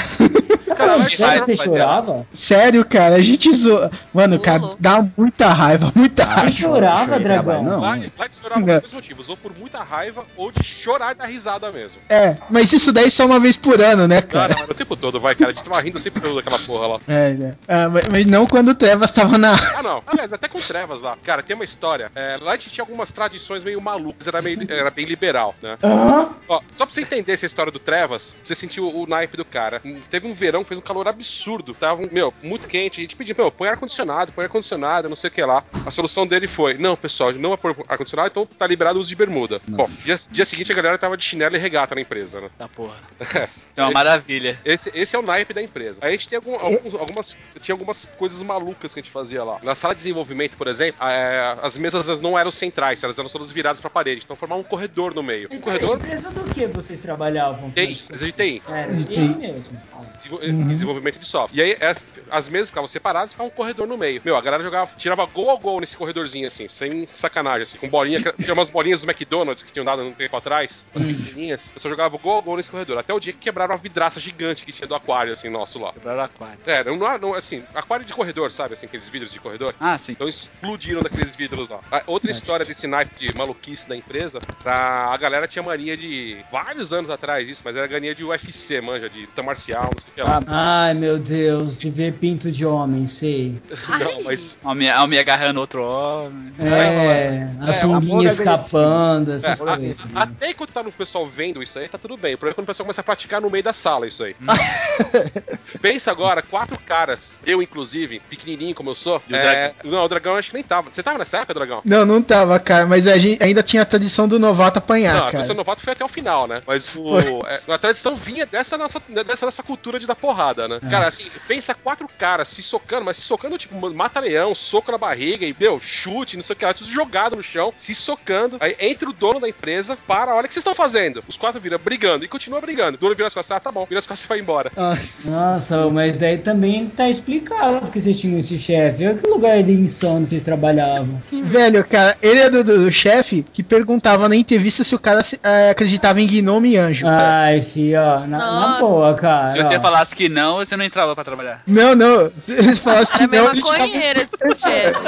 [0.75, 2.27] Cara, que sério raiva, você chorava?
[2.33, 3.91] sério, cara, a gente zoa.
[4.13, 6.51] Mano, Ô, cara, dá muita raiva, muita Você raiva.
[6.51, 7.43] chorava, chorei, dragão?
[7.43, 7.79] trabalho, não.
[7.81, 9.29] Lá de chorar por dois motivos.
[9.29, 11.97] Ou por muita raiva, ou de chorar e dar risada mesmo.
[12.09, 14.55] É, mas isso daí só uma vez por ano, né, Não, cara?
[14.55, 15.51] não, o tempo todo, vai, cara.
[15.51, 16.99] A gente tava rindo sempre daquela porra lá.
[17.07, 17.51] É, é.
[17.67, 19.53] Ah, mas, mas não quando o Trevas tava na.
[19.77, 20.03] Ah, não.
[20.07, 21.17] Aliás, até com trevas lá.
[21.23, 22.11] Cara, tem uma história.
[22.15, 25.75] É, lá a gente tinha algumas tradições meio malucas, era, meio, era bem liberal, né?
[25.83, 26.29] Hã?
[26.47, 29.45] Ó, só pra você entender essa história do Trevas, pra você sentir o, naipe do
[29.45, 29.81] cara.
[30.09, 31.73] Teve um verão que fez um calor absurdo.
[31.73, 32.99] Tava, um- meu, muito quente.
[32.99, 35.63] A gente pediu, meu, põe ar-condicionado, põe ar-condicionado, não sei o que lá.
[35.85, 39.09] A solução dele foi: não, pessoal, não é pôr ar-condicionado, então tá liberado o uso
[39.09, 39.61] de bermuda.
[39.67, 39.91] Nossa.
[39.97, 42.49] Bom, dia, dia seguinte a galera tava de chinelo e regata na empresa, né?
[42.57, 42.95] Tá porra.
[43.43, 44.59] Isso é uma maravilha.
[44.63, 45.99] Esse, esse é o naipe da empresa.
[46.01, 49.43] Aí a gente tem algum- alguns- algumas, tinha algumas coisas malucas que a gente fazia
[49.43, 49.59] lá.
[49.63, 53.29] Na sala de desenvolvimento, por exemplo, é, as mesas elas não eram centrais, elas eram
[53.29, 54.21] todas viradas pra parede.
[54.23, 55.49] Então formava um corredor no meio.
[55.51, 57.71] Um corredor Empresa do que vocês trabalhavam?
[57.95, 58.63] TI, empresa de TI.
[58.67, 59.19] Era De TI TI.
[59.37, 59.81] mesmo.
[59.93, 59.99] Ah.
[60.41, 60.67] Uhum.
[60.67, 61.57] Desenvolvimento de software.
[61.57, 64.21] E aí as, as mesas ficavam separadas e ficava um corredor no meio.
[64.23, 67.87] Meu, a galera jogava, tirava gol a gol nesse corredorzinho, assim, sem sacanagem, assim, com
[67.89, 68.19] bolinha.
[68.37, 71.71] Tinha umas bolinhas do McDonald's que tinham dado um tempo atrás, umas pequenininhas.
[71.75, 72.97] Eu só jogava gol a gol nesse corredor.
[72.97, 75.93] Até o dia que quebraram uma vidraça gigante que tinha do aquário, assim, nosso lá.
[75.93, 76.59] Quebraram aquário.
[76.65, 78.73] É, não, não, assim, aquário de corredor, sabe?
[78.73, 79.73] Assim, aqueles vidros de corredor.
[79.79, 80.11] Ah, sim.
[80.11, 81.79] Então explodiram daqueles vidros lá.
[81.91, 86.37] A outra história desse naipe de maluquice da empresa, a galera tinha mania de.
[86.51, 90.11] vários anos atrás isso, mas era mania de UFC, manja, de luta marcial, não sei
[90.11, 90.41] o que lá.
[90.47, 93.61] Ai, meu Deus, de ver pinto de homem, sei.
[93.99, 94.57] Não, mas.
[94.63, 96.53] Homem, homem agarrando outro homem.
[96.59, 100.07] É, a é, sunguinha amor escapando, É, essas a- coisas.
[100.15, 102.35] até enquanto tá no pessoal vendo isso aí, tá tudo bem.
[102.35, 104.35] O problema é quando o pessoal começa a praticar no meio da sala isso aí.
[105.81, 109.21] Pensa agora, quatro caras, eu inclusive, pequenininho como eu sou.
[109.29, 110.89] O é, não, o dragão acho que nem tava.
[110.91, 111.81] Você tava nessa época, dragão?
[111.85, 115.19] Não, não tava, cara, mas a gente ainda tinha a tradição do novato apanhar, não,
[115.27, 115.37] a cara.
[115.39, 116.61] pessoa novato foi até o final, né?
[116.65, 120.79] Mas o, é, a tradição vinha dessa nossa, dessa nossa cultura de dar porrada, né?
[120.89, 125.45] Cara, assim, pensa quatro caras se socando, mas se socando, tipo, mata-leão, soco na barriga
[125.45, 128.57] e, meu, chute, não sei o que lá, tudo jogado no chão, se socando.
[128.59, 131.23] Aí entra o dono da empresa, para, olha o que vocês estão fazendo.
[131.27, 132.97] Os quatro viram brigando e continua brigando.
[132.97, 134.71] O dono vira as costas, ah, tá bom, vira as costas e vai embora.
[134.75, 139.05] Ah, Nossa, mas daí também tá explicado porque vocês tinham esse chefe.
[139.05, 141.21] Aquilo lugar de insano vocês trabalhavam?
[141.31, 145.23] Velho, cara, ele é do, do- do chefe que perguntava na entrevista se o cara
[145.23, 147.05] se- eh, acreditava em gnome e anjo.
[147.07, 147.58] Ai,
[147.95, 149.51] ó, na, na boa, cara.
[149.51, 149.81] Se você ó.
[149.81, 151.61] falasse que não, você não entrava pra trabalhar.
[151.67, 152.31] Não, não.
[152.39, 154.99] Se eles falassem que não, eles estavam- esse chefe.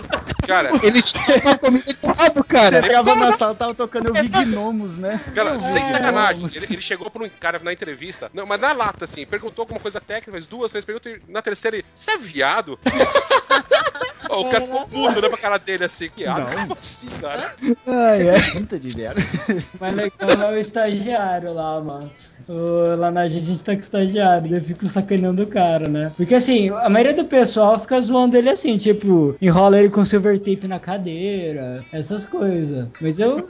[0.47, 2.77] Cara, eles tinham comida de rabo, Você cara.
[2.79, 5.19] entrava na sala, tava tocando Eu Vi Gnomos, né?
[5.33, 5.85] Cara, sem É.
[5.85, 9.63] sacanagem, ele, ele chegou pra um cara na entrevista, não, mas na lata, assim, perguntou
[9.63, 12.77] alguma coisa técnica, fez duas, três perguntas, e na terceira ele, você é viado?
[14.29, 17.53] Ó, o cara ficou puto, olhando pra cara dele assim, que ah, como assim, cara?
[17.87, 18.51] Ai, ai.
[18.51, 19.19] Pinta de merda.
[19.79, 22.11] Mas legal é o estagiário lá, mano.
[22.47, 26.11] Lá na gente a gente tá com estagiário, daí eu fico sacaneando o cara, né?
[26.15, 30.39] Porque assim, a maioria do pessoal fica zoando ele assim, tipo, enrola ele com silver
[30.39, 32.87] tape na cadeira, essas coisas.
[32.99, 33.47] Mas eu.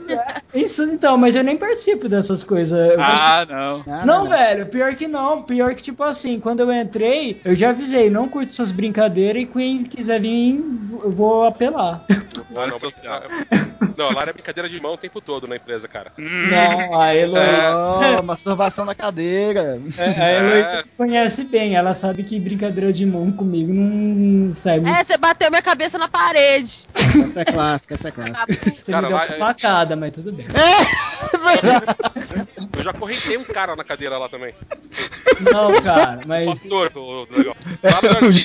[0.54, 2.78] Isso então, mas eu nem participo dessas coisas.
[2.78, 3.84] Eu Ah, não.
[3.88, 5.42] Ah, não, velho, pior que não.
[5.42, 9.46] Pior que, tipo assim, quando eu entrei, eu já avisei, não curto essas brincadeiras e
[9.46, 10.62] quem quiser vir,
[11.02, 12.04] eu vou apelar.
[12.50, 13.22] Não, social.
[13.96, 16.12] não, lá era brincadeira de mão o tempo todo na empresa, cara.
[16.18, 18.18] Não, a Heloísa.
[18.18, 19.80] Oh, masturbação na cadeira.
[19.98, 24.94] A Heloísa me conhece bem, ela sabe que brincadeira de mão comigo não sai muito.
[24.96, 26.84] É, você bateu minha cabeça na parede.
[26.94, 28.46] Essa é clássica, essa é clássica.
[28.82, 30.46] Você cara, me deu lá- uma facada, mas tudo bem.
[32.76, 34.54] Eu já correntei um cara na cadeira lá também.
[35.40, 37.56] Não, cara, mas, Pastor, do, do legal.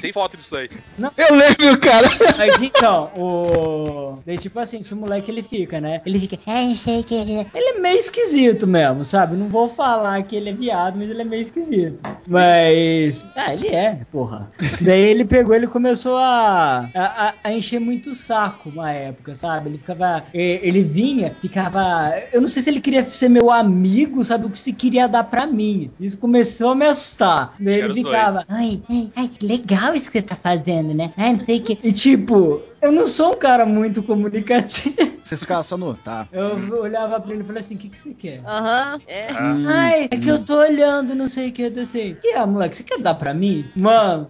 [0.01, 0.69] Tem foto disso aí.
[1.17, 2.07] Eu lembro, cara.
[2.37, 4.19] mas então, o.
[4.25, 6.01] Daí, tipo assim, se o moleque ele fica, né?
[6.05, 7.15] Ele fica, é, não o que.
[7.15, 9.35] Ele é meio esquisito mesmo, sabe?
[9.35, 11.99] Não vou falar que ele é viado, mas ele é meio esquisito.
[12.27, 13.25] Mas.
[13.35, 14.51] Ah, ele é, porra.
[14.81, 19.35] Daí ele pegou, ele começou a, a, a- a encher muito o saco uma época,
[19.35, 19.69] sabe?
[19.69, 20.23] Ele ficava.
[20.33, 22.13] Ele vinha, ficava.
[22.31, 24.45] Eu não sei se ele queria ser meu amigo, sabe?
[24.45, 25.91] O que se queria dar pra mim.
[25.99, 27.53] Isso começou a me assustar.
[27.59, 28.45] Ele ficava.
[28.47, 31.11] Ai, ai, ai, que legal isso que você tá fazendo, né?
[31.17, 31.77] Ai, não sei o que.
[31.83, 35.17] E tipo, eu não sou um cara muito comunicativo.
[35.23, 35.93] Vocês ficavam só no.
[35.93, 36.27] Tá.
[36.31, 38.41] Eu olhava pra ele e falei assim: o que, que você quer?
[38.45, 39.31] Aham, é.
[39.33, 42.15] Hum, Ai, é que eu tô olhando, não sei o que, eu tô assim.
[42.21, 43.69] Que é, moleque, você quer dar pra mim?
[43.75, 44.29] Mano,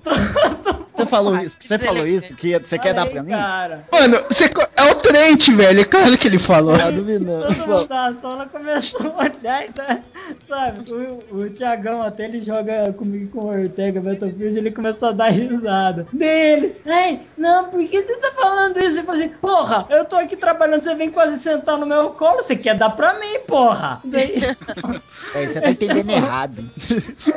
[0.97, 1.55] Você falou isso?
[1.60, 2.36] Você falou isso?
[2.36, 3.29] Que você quer dar pra mim?
[3.29, 3.86] Cara.
[3.91, 5.81] Mano, você é o Trent, velho.
[5.81, 6.75] É claro que ele falou.
[6.75, 7.45] Tá duvidando.
[7.45, 9.99] Todo mundo da sala começou a olhar e tá,
[10.49, 10.91] sabe?
[10.91, 15.29] O, o Thiagão até ele joga comigo com o Ortega Battlefield, ele começou a dar
[15.29, 16.07] risada.
[16.12, 19.00] Dele, ai, não, por que você tá falando isso?
[19.00, 22.38] Eu falei assim, porra, eu tô aqui trabalhando, você vem quase sentar no meu colo,
[22.43, 24.00] você quer dar pra mim, porra.
[24.04, 24.36] Daí
[25.36, 26.69] é, você tá entendendo errado.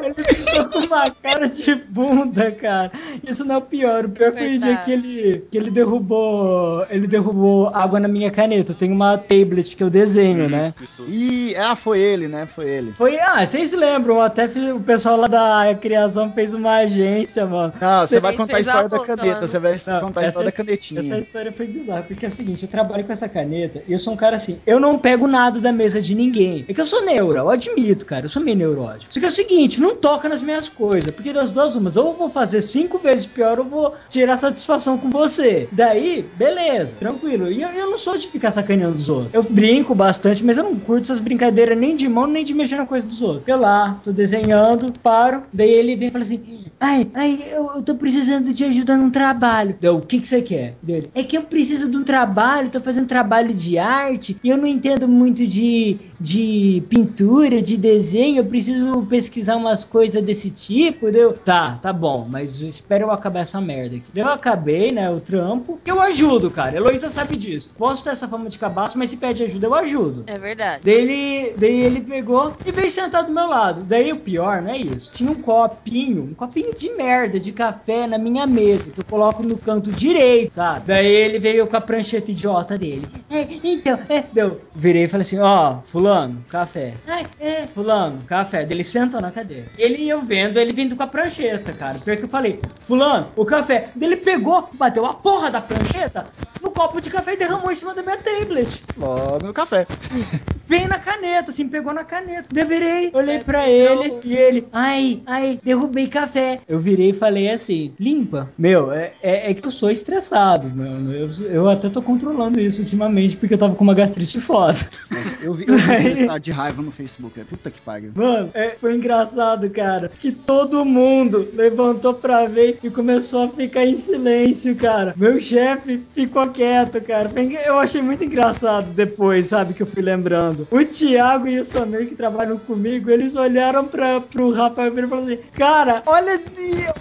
[0.02, 2.92] ele ficou com uma cara de bunda, cara.
[3.26, 6.86] Isso não é o pior, o pior foi o dia que ele, que ele derrubou,
[6.90, 8.72] ele derrubou água na minha caneta.
[8.72, 10.74] Eu tenho uma tablet que eu desenho, né?
[10.80, 11.04] Isso.
[11.08, 12.46] Ih, ah, foi ele, né?
[12.46, 12.92] Foi ele.
[12.92, 17.72] Foi, ah, vocês lembram, até fiz- o pessoal lá da criação fez uma agência, mano.
[17.80, 19.46] Não, você vai contar a história da caneta.
[19.48, 21.14] Você vai contar a essa história da his- canetinha.
[21.14, 23.98] Essa história foi bizarra, porque é o seguinte, eu trabalho com essa caneta e eu
[23.98, 26.64] sou um cara assim, eu não pego nada da mesa de ninguém.
[26.68, 29.12] É que eu sou neuro, eu admito, cara, eu sou meio neurótico.
[29.12, 32.08] Só que é o seguinte, não toca nas minhas coisas, porque das duas umas, ou
[32.08, 35.68] eu vou fazer cinco vezes pior, ou vou tirar satisfação com você.
[35.72, 37.50] Daí, beleza, tranquilo.
[37.50, 39.34] E eu, eu não sou de ficar sacaneando os outros.
[39.34, 42.76] Eu brinco bastante, mas eu não curto essas brincadeiras nem de mão, nem de mexer
[42.76, 43.44] na coisa dos outros.
[43.46, 47.82] Eu lá, tô desenhando, paro, daí ele vem e fala assim, ai, ai, eu, eu
[47.82, 49.76] tô precisando de ajuda num trabalho.
[49.80, 50.76] Deu, o que que você quer?
[50.82, 54.56] Dele, é que eu preciso de um trabalho, tô fazendo trabalho de arte, e eu
[54.56, 61.10] não entendo muito de, de pintura, de desenho, eu preciso pesquisar umas coisas desse tipo,
[61.10, 61.34] deu?
[61.34, 64.06] Tá, tá bom, mas espera eu acabar essa merda aqui.
[64.14, 67.74] Eu acabei, né, o trampo, eu ajudo, cara, Heloísa sabe disso.
[67.76, 70.24] Posso ter essa fama de cabaço, mas se pede ajuda, eu ajudo.
[70.26, 70.80] É verdade.
[70.82, 73.82] Daí ele, daí ele pegou e veio sentar do meu lado.
[73.84, 75.12] Daí o pior, não é isso.
[75.12, 79.42] Tinha um copinho, um copinho de merda de café na minha mesa, que eu coloco
[79.42, 80.69] no canto direito, sabe?
[80.78, 83.06] Daí ele veio com a prancheta idiota dele.
[83.30, 84.24] É, então, é.
[84.32, 84.60] Deu.
[84.74, 86.94] Virei e falei assim: ó, Fulano, café.
[87.06, 88.64] Ai, é, Fulano, café.
[88.64, 89.66] Daí ele sentou na cadeira.
[89.78, 91.98] Ele eu vendo, ele vindo com a prancheta, cara.
[91.98, 93.88] Pior que eu falei: Fulano, o café.
[93.94, 96.26] Daí ele pegou, bateu a porra da prancheta
[96.60, 98.82] no copo de café e derramou em cima da minha tablet.
[98.96, 99.86] Logo no café.
[100.68, 102.46] Bem na caneta, assim, pegou na caneta.
[102.52, 103.10] Deverei.
[103.12, 106.60] Olhei É, pra ele e ele, ai, ai, derrubei café.
[106.68, 108.48] Eu virei e falei assim, limpa.
[108.56, 111.12] Meu, é, é, é que eu sou estressado, mano.
[111.12, 114.78] Eu, eu até tô controlando isso ultimamente porque eu tava com uma gastrite foda.
[115.10, 117.34] Nossa, eu vi, eu vi esse estado de raiva no Facebook.
[117.34, 117.46] velho.
[117.48, 118.12] Puta que pariu.
[118.14, 123.84] Mano, é, foi engraçado, cara, que todo mundo levantou pra ver e começou a ficar
[123.84, 125.14] em silêncio, cara.
[125.16, 127.30] Meu chefe ficou quieto, cara.
[127.64, 130.66] Eu achei muito engraçado depois, sabe, que eu fui lembrando.
[130.70, 135.24] O Thiago e o Samir que trabalham comigo, eles olharam pra, pro Rafael e falaram
[135.24, 136.40] assim: Cara, olha,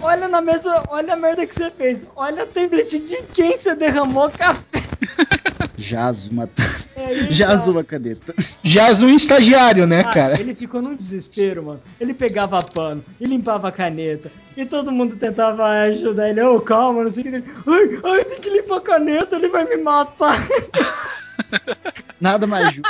[0.01, 2.05] olha na mesa, olha a merda que você fez.
[2.15, 4.79] Olha a tablet de quem você derramou café.
[5.77, 6.49] Jaz uma,
[6.95, 8.35] Aí, Jaz uma caneta.
[8.63, 10.39] Já um estagiário, né, Ah, cara?
[10.39, 11.81] Ele ficou num desespero, mano.
[11.99, 14.31] Ele pegava pano e limpava a caneta.
[14.57, 16.41] E todo mundo tentava ajudar ele.
[16.41, 17.35] Ô, calma, não sei o que.
[17.35, 20.35] Ele, ai, ai, tem que limpar a caneta, ele vai me matar.
[22.19, 22.89] Nada mais justo.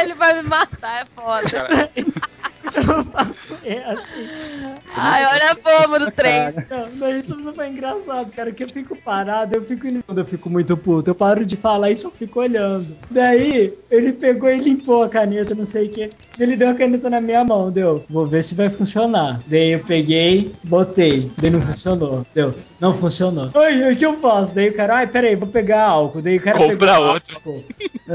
[0.00, 1.90] Ele vai me matar, é foda.
[3.64, 4.26] É assim.
[4.96, 6.52] Ai, olha a bomba do trem.
[6.70, 8.52] Não, não, isso não foi engraçado, cara.
[8.52, 9.86] Que eu fico parado, eu fico.
[10.06, 12.96] Quando eu fico muito puto, eu paro de falar e só fico olhando.
[13.10, 16.10] Daí, ele pegou e limpou a caneta, não sei o que.
[16.38, 18.04] Ele deu a caneta na minha mão, deu.
[18.08, 19.42] Vou ver se vai funcionar.
[19.46, 21.30] Daí eu peguei, botei.
[21.36, 22.26] Daí não funcionou.
[22.34, 22.54] Deu.
[22.80, 23.50] Não funcionou.
[23.54, 24.54] Ai, o que eu faço?
[24.54, 26.22] Daí o cara, ai, peraí, vou pegar álcool.
[26.22, 27.36] Daí o cara Compra outro.
[27.36, 27.64] álcool,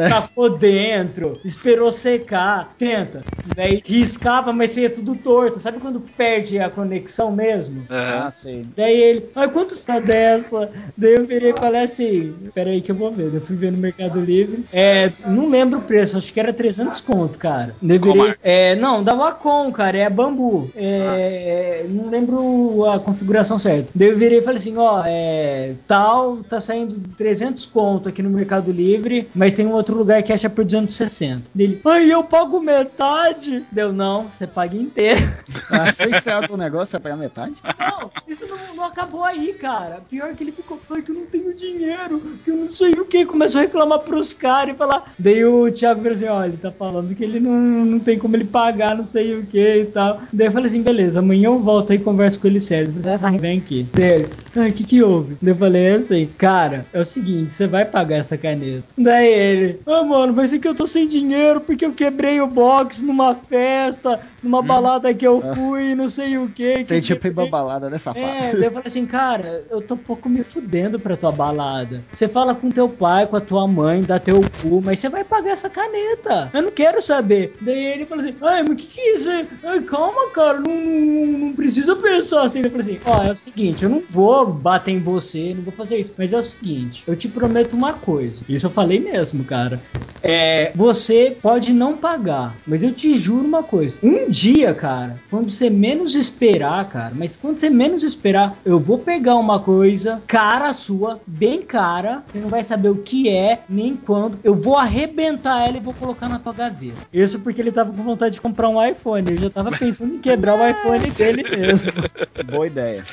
[0.10, 3.24] Tacou dentro, esperou secar, tenta.
[3.56, 5.60] Daí riscava, mas ia tudo torto.
[5.60, 7.86] Sabe quando perde a conexão mesmo?
[7.89, 8.28] Aham.
[8.28, 8.65] Ah, sei.
[8.76, 10.69] Daí ele, ai, quanto está dessa?
[10.95, 13.28] Daí eu virei e falei assim, peraí que eu vou ver.
[13.30, 14.65] Daí Eu fui ver no Mercado Livre.
[14.73, 17.76] É, não lembro o preço, acho que era 300 conto, cara.
[17.82, 18.39] Virei, marca?
[18.43, 20.71] é, não, da Wacom, cara, é bambu.
[20.76, 23.89] É, não lembro a configuração certa.
[23.93, 28.30] Daí eu virei e falei assim, ó, é, tal, tá saindo 300 conto aqui no
[28.30, 31.43] Mercado Livre, mas tem um outro lugar que acha por 260.
[31.54, 33.63] Dele, ai, eu pago metade?
[33.71, 35.27] Deu, não, você paga inteiro.
[35.70, 37.56] Ah, você estragou o negócio, você vai pagar metade?
[37.80, 40.02] Não, isso não, não acabou aí, cara.
[40.10, 43.06] Pior que ele ficou, ai, que eu não tenho dinheiro, que eu não sei o
[43.06, 43.26] que.
[43.26, 45.13] Começou a reclamar pros caras e falar.
[45.18, 47.54] Daí o Thiago falou assim: ó, ele tá falando que ele não,
[47.86, 50.22] não tem como ele pagar, não sei o que e tal.
[50.32, 52.94] Daí eu falei assim: beleza, amanhã eu volto aí e converso com ele sério.
[52.96, 53.84] Ele assim, vem aqui.
[53.84, 55.38] Dele, ai, o que que houve?
[55.42, 58.84] Daí eu falei: é assim, cara, é o seguinte, você vai pagar essa caneta.
[58.98, 62.48] Daí ele, ah, mano, mas é que eu tô sem dinheiro porque eu quebrei o
[62.48, 66.86] box numa festa, numa balada que eu fui, não sei o que.
[66.86, 68.26] Tem tipo ir pra balada, né, safado?
[68.26, 72.04] É, daí eu falei assim, cara, eu tô um pouco me fudendo pra tua balada.
[72.12, 75.24] Você fala com teu pai, com a tua mãe, dá teu cu, mas você vai
[75.24, 76.50] pagar essa caneta.
[76.54, 77.56] Eu não quero saber.
[77.60, 79.30] Daí ele falou assim, ai, mas o que que é isso?
[79.64, 82.62] Ai, calma, cara, não, não, não precisa pensar assim.
[82.62, 85.74] Eu falei assim, ó, é o seguinte, eu não vou bater em você, não vou
[85.74, 86.14] fazer isso.
[86.18, 88.44] Mas é o seguinte, eu te prometo uma coisa.
[88.48, 89.82] Isso eu falei mesmo, cara.
[90.22, 93.98] É, você pode não pagar, mas eu te juro uma coisa.
[94.04, 99.00] Um dia, cara, quando você menos esperar, cara, mas quando você menos esperar, eu vou
[99.00, 103.96] pegar uma coisa cara sua, bem cara, você não vai saber o que é, nem
[103.96, 104.39] quando.
[104.43, 106.98] Eu vou arrebentar ela e vou colocar na tua gaveta.
[107.12, 109.32] Isso porque ele tava com vontade de comprar um iPhone.
[109.32, 111.93] Eu já tava pensando em quebrar o iPhone dele mesmo.
[112.50, 113.06] Boa ideia.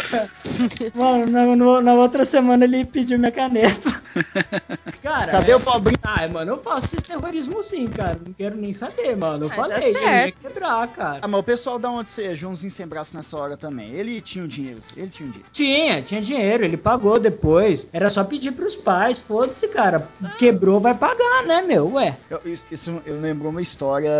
[0.94, 4.02] Mano, na, no- na outra semana ele pediu minha caneta.
[5.02, 5.98] Cara, Cadê é- o pobrinho?
[6.02, 8.18] Ai, mano, eu faço esses terrorismo sim, cara.
[8.24, 9.44] Não quero nem saber, mano.
[9.44, 11.20] Eu Mas falei, tá ele ia quebrar, cara.
[11.22, 13.90] Ah, mas o pessoal da onde você, Joãozinho sem braço nessa hora também.
[13.92, 15.50] Ele tinha um dinheiro, ele tinha um dinheiro.
[15.52, 17.86] Tinha, tinha dinheiro, ele pagou depois.
[17.92, 20.08] Era só pedir pros pais, foda-se, cara.
[20.38, 21.92] Quebrou, vai pagar, né, meu?
[21.92, 22.16] Ué.
[22.30, 24.10] Eu, isso, isso eu lembrou uma história,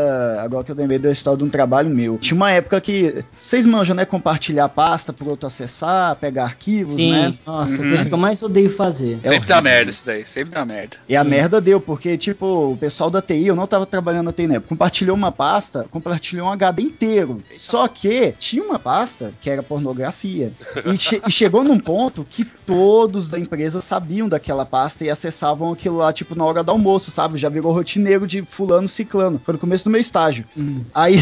[0.40, 2.18] agora que eu lembrei da história de um trabalho meu.
[2.18, 7.12] Tinha uma época que, vocês manjam, né, compartilhar pasta pro outro acessar, pegar arquivos, Sim,
[7.12, 7.38] né?
[7.46, 7.87] nossa, Uhum.
[7.87, 9.18] a coisa que eu mais odeio fazer.
[9.22, 10.96] É Sempre dá merda isso daí, sempre dá merda.
[11.09, 11.31] E a Sim.
[11.31, 14.55] merda deu, porque, tipo, o pessoal da TI, eu não tava trabalhando na TI na
[14.57, 17.42] época, compartilhou uma pasta, compartilhou um HD inteiro.
[17.56, 20.52] Só que tinha uma pasta que era pornografia.
[20.84, 25.72] E, che- e chegou num ponto que todos da empresa sabiam daquela pasta e acessavam
[25.72, 27.38] aquilo lá, tipo, na hora do almoço, sabe?
[27.38, 29.40] Já virou rotineiro de fulano ciclano.
[29.44, 30.44] Foi no começo do meu estágio.
[30.56, 30.82] Hum.
[30.94, 31.14] Aí,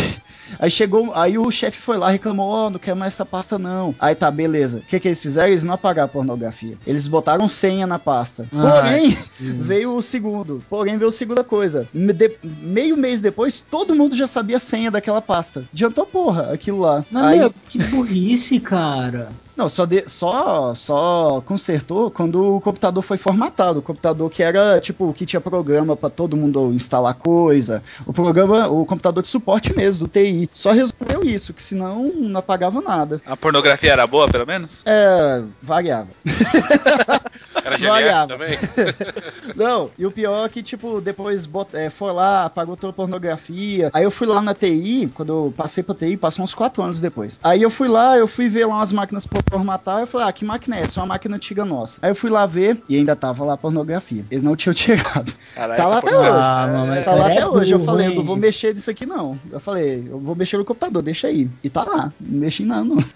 [0.59, 3.59] aí chegou, aí o chefe foi lá e reclamou, ó, não quero mais essa pasta
[3.59, 3.95] não.
[3.99, 4.79] Aí tá, beleza.
[4.79, 5.49] O que que eles fizeram?
[5.49, 6.77] Eles não apagaram a pornografia.
[6.87, 8.47] Eles botaram senha na pasta.
[8.51, 10.63] Porém, veio o segundo.
[10.69, 11.89] Porém, veio a segunda coisa.
[11.93, 15.65] Me- de- meio mês depois, todo mundo já sabia a senha daquela pasta.
[15.73, 17.05] Adiantou porra, aquilo lá.
[17.11, 19.31] Mas, aí, meu, que burrice, cara.
[19.63, 23.79] Não, só, de- só, só consertou quando o computador foi formatado.
[23.79, 27.83] O computador que era, tipo, que tinha programa pra todo mundo instalar coisa.
[28.07, 30.51] O programa, o computador de suporte mesmo, do TI.
[30.53, 33.21] Só resolveu isso, que senão não apagava nada.
[33.25, 34.83] A pornografia era boa, pelo menos?
[34.85, 36.09] É, variava.
[37.65, 38.27] Era Variava.
[38.29, 38.59] também?
[39.55, 42.95] Não, e o pior é que, tipo, depois bot- é, foi lá, apagou toda a
[42.95, 43.91] pornografia.
[43.93, 47.01] Aí eu fui lá na TI, quando eu passei pra TI, passou uns 4 anos
[47.01, 47.39] depois.
[47.43, 50.45] Aí eu fui lá, eu fui ver lá umas máquinas formatar, eu falei, ah, que
[50.45, 50.99] máquina é essa?
[50.99, 51.99] É uma máquina antiga nossa.
[52.01, 54.25] Aí eu fui lá ver e ainda tava lá a pornografia.
[54.31, 55.33] Eles não tinham tirado.
[55.55, 56.31] Caralho, Tá lá até hoje.
[56.33, 57.73] Ah, mamãe, Tá lá é até hoje.
[57.73, 58.17] Eu burro, falei, eu hein?
[58.17, 59.39] não vou mexer disso aqui não.
[59.51, 61.51] Eu falei, eu vou mexer no computador, deixa aí.
[61.63, 62.85] E tá lá, não mexi não.
[62.85, 62.97] não.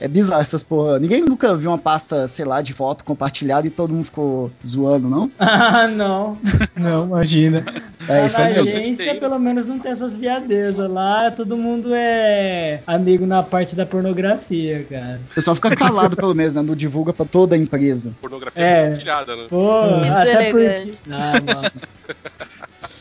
[0.00, 0.98] É bizarro essas porra.
[0.98, 5.08] Ninguém nunca viu uma pasta, sei lá, de foto compartilhada e todo mundo ficou zoando,
[5.08, 5.30] não?
[5.38, 6.38] Ah, não.
[6.76, 7.64] Não, imagina.
[8.08, 8.58] É isso na aí.
[8.58, 10.90] agência, pelo menos, não tem essas viadezas.
[10.90, 15.20] Lá, todo mundo é amigo na parte da pornografia, cara.
[15.30, 16.62] O pessoal fica calado, pelo menos, né?
[16.62, 18.12] Não divulga pra toda a empresa.
[18.20, 18.82] Pornografia É.
[18.84, 19.46] compartilhada, né?
[19.48, 20.64] Pô, Muito até porque...
[20.66, 21.00] elegante.
[21.10, 21.72] Ah, mano.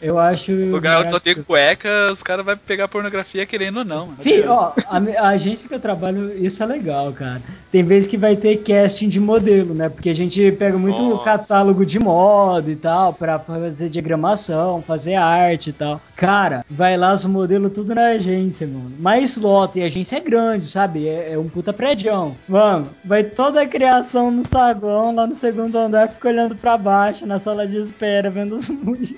[0.01, 0.51] Eu acho...
[0.51, 4.09] O lugar onde só tem cueca, os caras vão pegar pornografia querendo ou não.
[4.19, 7.41] Fih, ó, a, a agência que eu trabalho, isso é legal, cara.
[7.71, 9.89] Tem vezes que vai ter casting de modelo, né?
[9.89, 11.23] Porque a gente pega muito Nossa.
[11.23, 16.01] catálogo de moda e tal, pra fazer diagramação, fazer arte e tal.
[16.15, 18.91] Cara, vai lá os modelos tudo na agência, mano.
[18.99, 21.07] Mais lota, e a agência é grande, sabe?
[21.07, 22.35] É, é um puta prédião.
[22.47, 27.25] Mano, vai toda a criação no saguão, lá no segundo andar, fica olhando pra baixo,
[27.25, 29.15] na sala de espera, vendo os mulheres.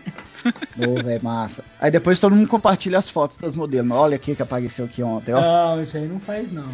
[0.78, 1.64] Ô, velho, massa.
[1.80, 3.92] Aí depois todo mundo compartilha as fotos das modelos.
[3.92, 5.42] Olha aqui que apareceu aqui ontem, ó.
[5.42, 6.68] Não, isso aí não faz, não.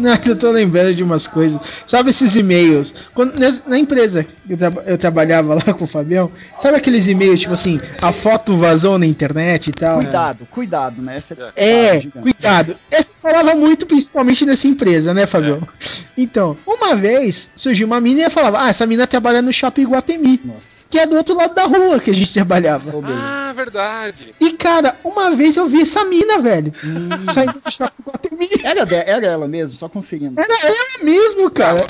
[0.00, 1.60] Não, eu tô lembrando de umas coisas.
[1.88, 2.94] Sabe esses e-mails?
[3.14, 3.34] Quando,
[3.66, 7.54] na empresa que eu, traba- eu trabalhava lá com o Fabião, sabe aqueles e-mails, tipo
[7.54, 9.96] assim, a foto vazou na internet e tal?
[10.00, 11.18] Cuidado, cuidado, né?
[11.56, 12.22] É, gigante.
[12.22, 12.76] cuidado.
[12.90, 15.60] Eu falava muito, principalmente nessa empresa, né, Fabião?
[16.16, 20.40] Então, uma vez surgiu uma mina e falava: Ah, essa mina trabalha no shopping Guatemi,
[20.44, 20.84] Nossa.
[20.90, 22.92] que é do outro lado da rua que a gente trabalhava.
[23.06, 24.34] Ah, verdade.
[24.40, 26.72] E, cara, uma vez eu vi essa mina, velho,
[27.32, 28.48] saindo do shopping Guatemi.
[28.62, 30.38] Era, de- era ela mesmo, só conferindo.
[30.40, 31.86] Era ela mesmo, cara.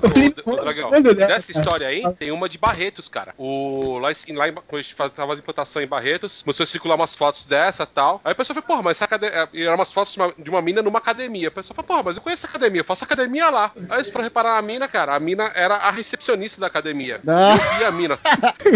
[0.46, 1.26] Eu Olha dela.
[1.32, 3.34] Dessa história aí, tem uma de Barretos, cara.
[3.38, 6.64] O, lá, em, lá em, quando a gente faz, tava fazendo implantação em Barretos, começou
[6.64, 8.20] a circular umas fotos dessa e tal.
[8.24, 9.48] Aí a pessoa falou, porra, mas essa academia.
[9.54, 11.48] Eram umas fotos de uma, de uma mina numa academia.
[11.48, 13.72] A pessoa falou, porra, mas eu conheço a academia, eu faço academia lá.
[13.88, 15.14] Aí eles foram reparar a mina, cara.
[15.14, 17.20] A mina era a recepcionista da academia.
[17.26, 17.54] Ah.
[17.56, 18.18] Eu vi a mina.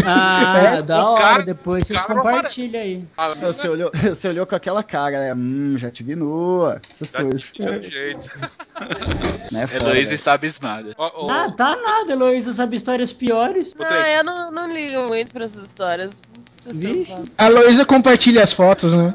[0.05, 1.23] Ah, da o hora.
[1.23, 2.97] cara- Depois vocês compartilham aí.
[3.35, 5.35] Mina Você olhou, você olhou com aquela cara, né?
[5.35, 6.81] Hum, já te vi nua.
[6.91, 7.43] Essas já coisas.
[7.53, 8.31] tinha jeito.
[8.77, 10.95] Foda, Heloísa está abismada.
[10.99, 13.75] Ó, Ah, tá nada, Heloísa sabe histórias piores.
[13.75, 16.23] Não, eu não, não ligo muito pra essas histórias.
[17.39, 19.15] A Luísa compartilha as fotos, né?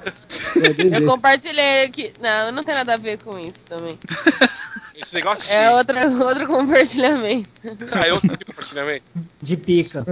[0.55, 2.13] É, Eu compartilhei aqui.
[2.21, 3.97] Não, não tem nada a ver com isso também.
[5.01, 5.51] Esse negócio de.
[5.51, 7.49] É outra, outro compartilhamento.
[7.91, 9.03] Ah, é outro tipo de compartilhamento.
[9.41, 10.05] De pica.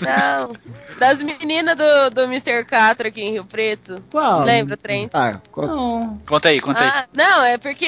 [0.00, 0.52] Não.
[0.98, 2.64] Das meninas do, do Mr.
[2.64, 3.96] Catra aqui em Rio Preto.
[4.10, 4.42] Qual?
[4.44, 5.08] Lembra, trem?
[5.12, 6.20] Ah, co- Não.
[6.26, 6.88] Conta aí, conta aí.
[6.88, 7.86] Ah, não, é porque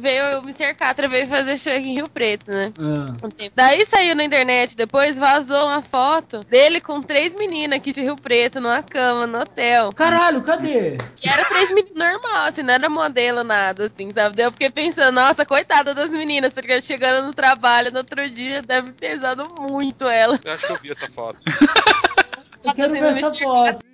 [0.00, 0.74] veio o Mr.
[0.74, 2.72] Catra veio fazer show aqui em Rio Preto, né?
[2.78, 3.12] Ah.
[3.24, 3.28] Um.
[3.54, 8.16] Daí saiu na internet, depois vazou uma foto dele com três meninas aqui de Rio
[8.16, 9.90] Preto, numa cama, no hotel.
[9.92, 10.96] Caralho, cadê?
[11.22, 14.42] E era três meninas normal, assim, não era modelo, nada, assim, sabe?
[14.42, 18.92] Eu fiquei pensando, nossa, coitada das meninas, porque chegando no trabalho no outro dia, deve
[18.92, 20.38] ter pesado muito ela.
[20.44, 21.38] Eu acho que eu vi essa foto.
[22.64, 23.84] Eu quero ver essa foto.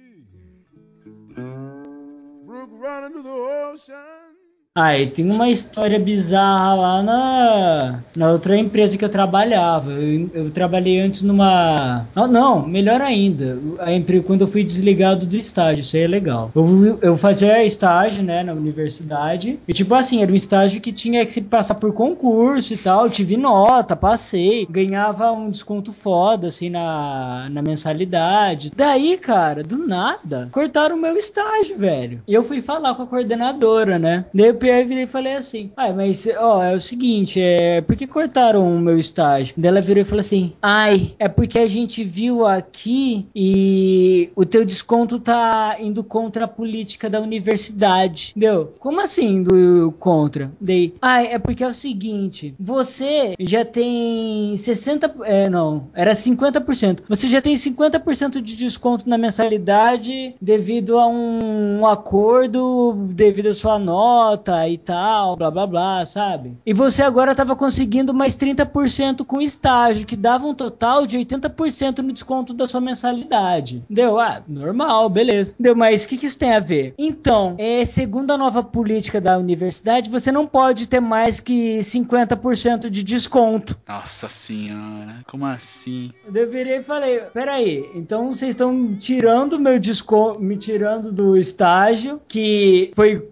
[4.75, 9.91] Ah, e tem uma história bizarra lá na, na outra empresa que eu trabalhava.
[9.93, 12.07] Eu, eu trabalhei antes numa.
[12.17, 13.59] Não, não, melhor ainda.
[13.81, 16.51] A empresa, quando eu fui desligado do estágio, isso aí é legal.
[16.55, 19.61] Eu, eu fazia estágio, né, na universidade.
[19.69, 23.11] E tipo assim, era um estágio que tinha que se passar por concurso e tal.
[23.11, 28.73] Tive nota, passei, ganhava um desconto foda, assim, na, na mensalidade.
[28.75, 32.23] Daí, cara, do nada, cortaram o meu estágio, velho.
[32.27, 34.25] E eu fui falar com a coordenadora, né?
[34.33, 37.81] Daí eu virei e falei assim: Ai, mas ó, é o seguinte, é.
[37.81, 39.55] Por que cortaram o meu estágio?
[39.57, 44.45] Daí ela virou e falou assim: Ai, é porque a gente viu aqui e o
[44.45, 48.33] teu desconto tá indo contra a política da universidade.
[48.37, 48.73] Deu?
[48.79, 50.53] Como assim indo contra?
[50.61, 55.15] Daí, ai, é porque é o seguinte: você já tem 60.
[55.25, 57.01] É, não, era 50%.
[57.09, 63.79] Você já tem 50% de desconto na mensalidade devido a um acordo, devido à sua
[63.79, 66.57] nota e tal, blá blá blá, sabe?
[66.65, 71.99] E você agora tava conseguindo mais 30% com estágio, que dava um total de 80%
[71.99, 73.83] no desconto da sua mensalidade.
[73.89, 74.19] Deu?
[74.19, 75.55] Ah, normal, beleza.
[75.59, 76.95] Deu, mas o que, que isso tem a ver?
[76.99, 82.89] Então, é, segundo a nova política da universidade, você não pode ter mais que 50%
[82.91, 83.79] de desconto.
[83.89, 86.11] Nossa senhora, como assim?
[86.33, 92.21] Eu virei e falei, peraí, então vocês estão tirando meu desconto, me tirando do estágio,
[92.29, 93.23] que foi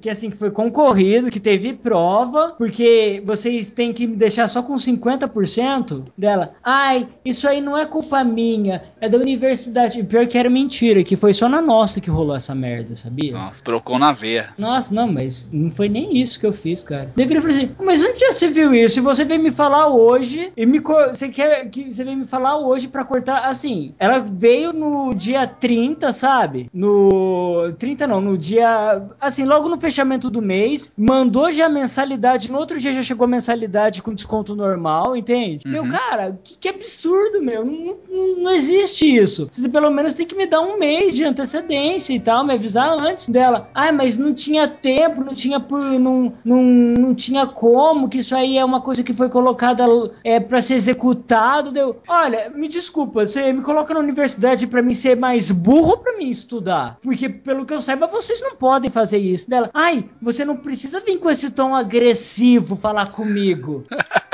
[0.00, 4.62] que assim, que foi concorrido, que teve prova, porque vocês têm que me deixar só
[4.62, 6.54] com 50% dela.
[6.64, 10.00] Ai, isso aí não é culpa minha, é da universidade.
[10.00, 13.32] E pior que era mentira, que foi só na nossa que rolou essa merda, sabia?
[13.32, 14.54] Nossa, trocou na veia.
[14.56, 17.12] Nossa, não, mas não foi nem isso que eu fiz, cara.
[17.14, 18.98] Deveria falar assim, mas onde já se viu isso?
[18.98, 22.56] E você veio me falar hoje e me você quer que você veio me falar
[22.56, 23.94] hoje pra cortar assim.
[23.98, 26.70] Ela veio no dia 30, sabe?
[26.72, 32.50] No 30 não, no dia assim, logo no fechamento do mês, mandou já a mensalidade,
[32.50, 35.66] no outro dia já chegou a mensalidade com desconto normal, entende?
[35.66, 35.72] Uhum.
[35.72, 37.64] Meu, cara, que, que absurdo, meu.
[37.64, 39.48] Não, não, não existe isso.
[39.50, 42.90] Você pelo menos tem que me dar um mês de antecedência e tal, me avisar
[42.90, 43.68] antes dela.
[43.74, 45.80] Ai, mas não tinha tempo, não tinha por.
[45.80, 49.84] Não, não, não tinha como, que isso aí é uma coisa que foi colocada
[50.24, 51.72] é, para ser executado.
[51.72, 52.00] Deu.
[52.08, 56.30] Olha, me desculpa, você me coloca na universidade pra mim ser mais burro pra mim
[56.30, 56.98] estudar?
[57.02, 59.48] Porque, pelo que eu saiba, vocês não podem fazer isso.
[59.48, 63.84] Dela, ai, você não precisa vir com esse tom agressivo falar comigo.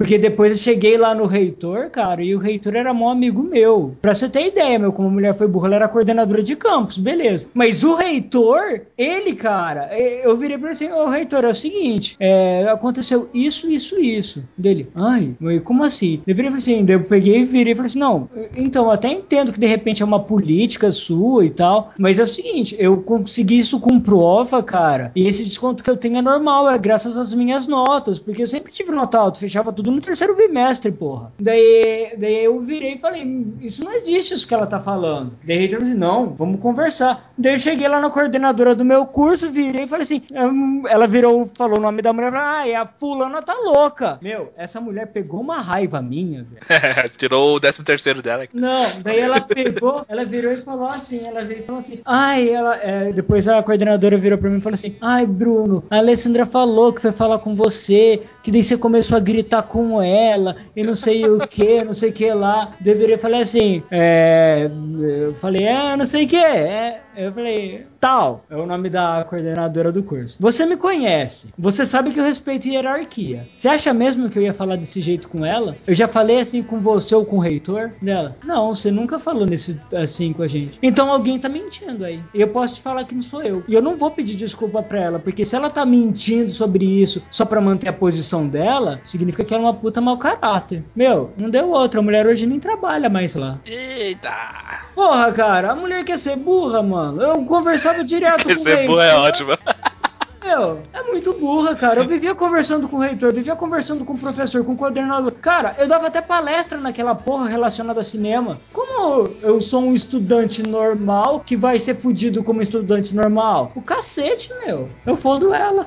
[0.00, 3.94] Porque depois eu cheguei lá no reitor, cara, e o reitor era mó amigo meu.
[4.00, 6.96] Pra você ter ideia, meu, como a mulher foi burra, ela era coordenadora de campus,
[6.96, 7.48] beleza.
[7.52, 9.90] Mas o reitor, ele, cara,
[10.24, 14.42] eu virei pra ele assim, ô reitor, é o seguinte, é, aconteceu isso, isso, isso.
[14.56, 16.22] Dele, ai, como assim?
[16.26, 18.26] Eu virei assim, eu peguei e virei e falei assim, não,
[18.56, 22.26] então, até entendo que de repente é uma política sua e tal, mas é o
[22.26, 26.70] seguinte, eu consegui isso com prova, cara, e esse desconto que eu tenho é normal,
[26.70, 30.36] é graças às minhas notas, porque eu sempre tive nota alta, fechava tudo no terceiro
[30.36, 31.32] bimestre, porra.
[31.38, 35.32] Daí, daí eu virei e falei, isso não existe isso que ela tá falando.
[35.44, 37.32] Daí reitor disse, não, vamos conversar.
[37.36, 41.06] Daí eu cheguei lá na coordenadora do meu curso, virei e falei assim, hum, ela
[41.06, 44.18] virou, falou o nome da mulher, ah, e a fulana tá louca.
[44.22, 47.10] Meu, essa mulher pegou uma raiva minha, velho.
[47.16, 48.46] Tirou o 13 terceiro dela.
[48.52, 52.48] Não, daí ela pegou, ela virou e falou assim, ela veio e falou assim, ai,
[52.48, 56.46] ela, é, depois a coordenadora virou pra mim e falou assim, ai, Bruno, a Alessandra
[56.46, 60.82] falou que foi falar com você, que daí você começou a gritar com ela, e
[60.82, 62.74] não sei o que, não sei o que lá.
[62.80, 68.44] Deveria falar assim, é, eu falei, é, não sei o que, é, eu falei, tal,
[68.48, 70.36] é o nome da coordenadora do curso.
[70.40, 73.48] Você me conhece, você sabe que eu respeito hierarquia.
[73.52, 75.76] Você acha mesmo que eu ia falar desse jeito com ela?
[75.86, 78.36] Eu já falei assim com você ou com o reitor dela?
[78.44, 80.78] Não, você nunca falou nesse assim com a gente.
[80.82, 82.22] Então alguém tá mentindo aí.
[82.34, 83.62] Eu posso te falar que não sou eu.
[83.68, 87.22] E eu não vou pedir desculpa pra ela, porque se ela tá mentindo sobre isso
[87.30, 90.84] só pra manter a posição dela, significa que ela é uma puta mau caráter.
[90.94, 92.00] Meu, não deu outra.
[92.00, 93.58] A mulher hoje nem trabalha mais lá.
[93.64, 94.32] Eita!
[94.94, 97.22] Porra, cara, a mulher quer ser burra, mano.
[97.22, 99.58] Eu conversava direto com o Esse boa é reitor.
[100.42, 102.00] Meu, é muito burra, cara.
[102.00, 105.32] Eu vivia conversando com o reitor, vivia conversando com o professor, com o coordenador.
[105.32, 108.58] Cara, eu dava até palestra naquela porra relacionada a cinema.
[108.72, 113.70] Como eu sou um estudante normal que vai ser fudido como estudante normal?
[113.74, 114.88] O cacete, meu.
[115.04, 115.86] Eu fodo ela.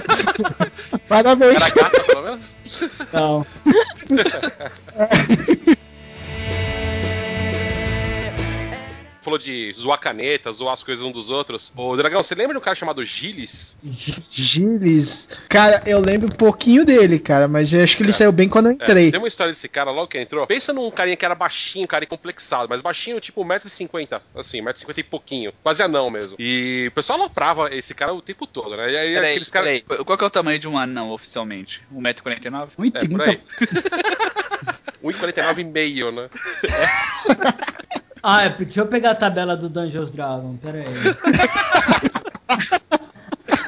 [1.08, 1.62] Parabéns.
[1.62, 2.54] Era gata, pelo menos?
[3.12, 3.46] Não.
[9.28, 11.70] Falou de zoar caneta, zoar as coisas um dos outros.
[11.76, 13.76] Ô, Dragão, você lembra de um cara chamado Gilles?
[14.30, 15.28] Gilles.
[15.50, 18.66] Cara, eu lembro um pouquinho dele, cara, mas eu acho que ele saiu bem quando
[18.66, 19.10] eu É, entrei.
[19.10, 20.46] tem uma história desse cara logo que entrou.
[20.46, 24.96] Pensa num carinha que era baixinho, cara, e complexado, mas baixinho, tipo 1,50m, assim, 1,50m
[24.96, 25.52] e pouquinho.
[25.62, 26.34] Quase anão mesmo.
[26.38, 28.90] E o pessoal aloprava esse cara o tempo todo, né?
[28.90, 29.82] E aí Peraí, aqueles caras.
[29.82, 30.04] peraí.
[30.06, 31.82] Qual que é o tamanho de um anão oficialmente?
[31.94, 32.68] 1,49m?
[32.78, 32.94] 1,30m.
[32.94, 33.40] É, por aí.
[35.04, 36.30] 1,49 e meio, né?
[38.22, 40.86] Ah, é, deixa eu pegar a tabela do Dungeons Dragon, pera aí.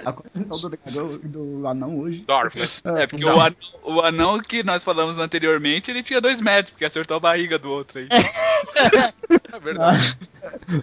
[0.05, 2.25] A condição do dragão do anão hoje.
[2.27, 3.03] Dorf, né?
[3.03, 6.87] É, porque o anão, o anão que nós falamos anteriormente, ele tinha 2 metros, porque
[6.87, 8.09] acertou a barriga do outro aí.
[9.53, 10.17] É verdade.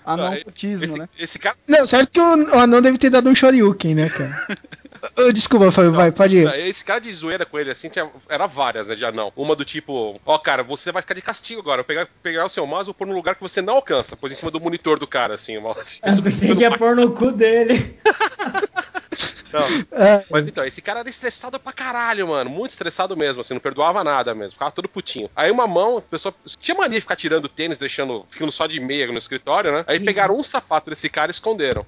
[0.05, 1.09] Anão Ah, putismo, Esse, né?
[1.17, 1.55] esse cara.
[1.67, 4.47] Não, certo que o, o anão deve ter dado um shoryuken, né, cara?
[5.17, 6.67] Ô, Desculpa, Fábio, vai, pode ir.
[6.67, 9.33] Esse cara de zoeira com ele, assim, tinha, era várias, né, de anão.
[9.35, 11.81] Uma do tipo, ó, cara, você vai ficar de castigo agora.
[11.81, 14.15] Eu pegar, pegar o seu mouse e vou pôr num lugar que você não alcança.
[14.15, 15.99] Pôs em cima do monitor do cara, assim, o mouse.
[16.03, 17.97] Eu pensei que ia pôr no cu dele.
[19.51, 19.61] Não.
[19.97, 22.49] É, Mas então, esse cara era estressado pra caralho, mano.
[22.49, 24.51] Muito estressado mesmo, assim, não perdoava nada mesmo.
[24.51, 25.29] Ficava todo putinho.
[25.35, 28.79] Aí uma mão, a pessoa tinha mania de ficar tirando tênis, deixando, ficando só de
[28.79, 29.85] meia no escritório, né?
[29.87, 31.85] Aí pegaram um sapato desse cara e esconderam.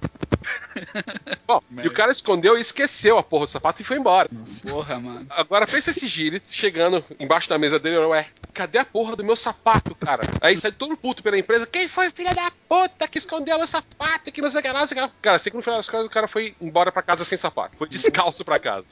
[1.45, 4.29] Bom, e o cara escondeu e esqueceu a porra do sapato e foi embora.
[4.67, 5.25] Porra, mano.
[5.29, 9.35] Agora pensa esse Gilles chegando embaixo da mesa dele, ué, cadê a porra do meu
[9.35, 10.23] sapato, cara?
[10.41, 14.31] Aí sai todo puto pela empresa, quem foi filha da puta que escondeu meu sapato,
[14.31, 15.11] que não sei o que lá, não sei o que lá.
[15.21, 17.77] Cara, sei que no final das contas o cara foi embora pra casa sem sapato.
[17.77, 18.85] Foi descalço pra casa.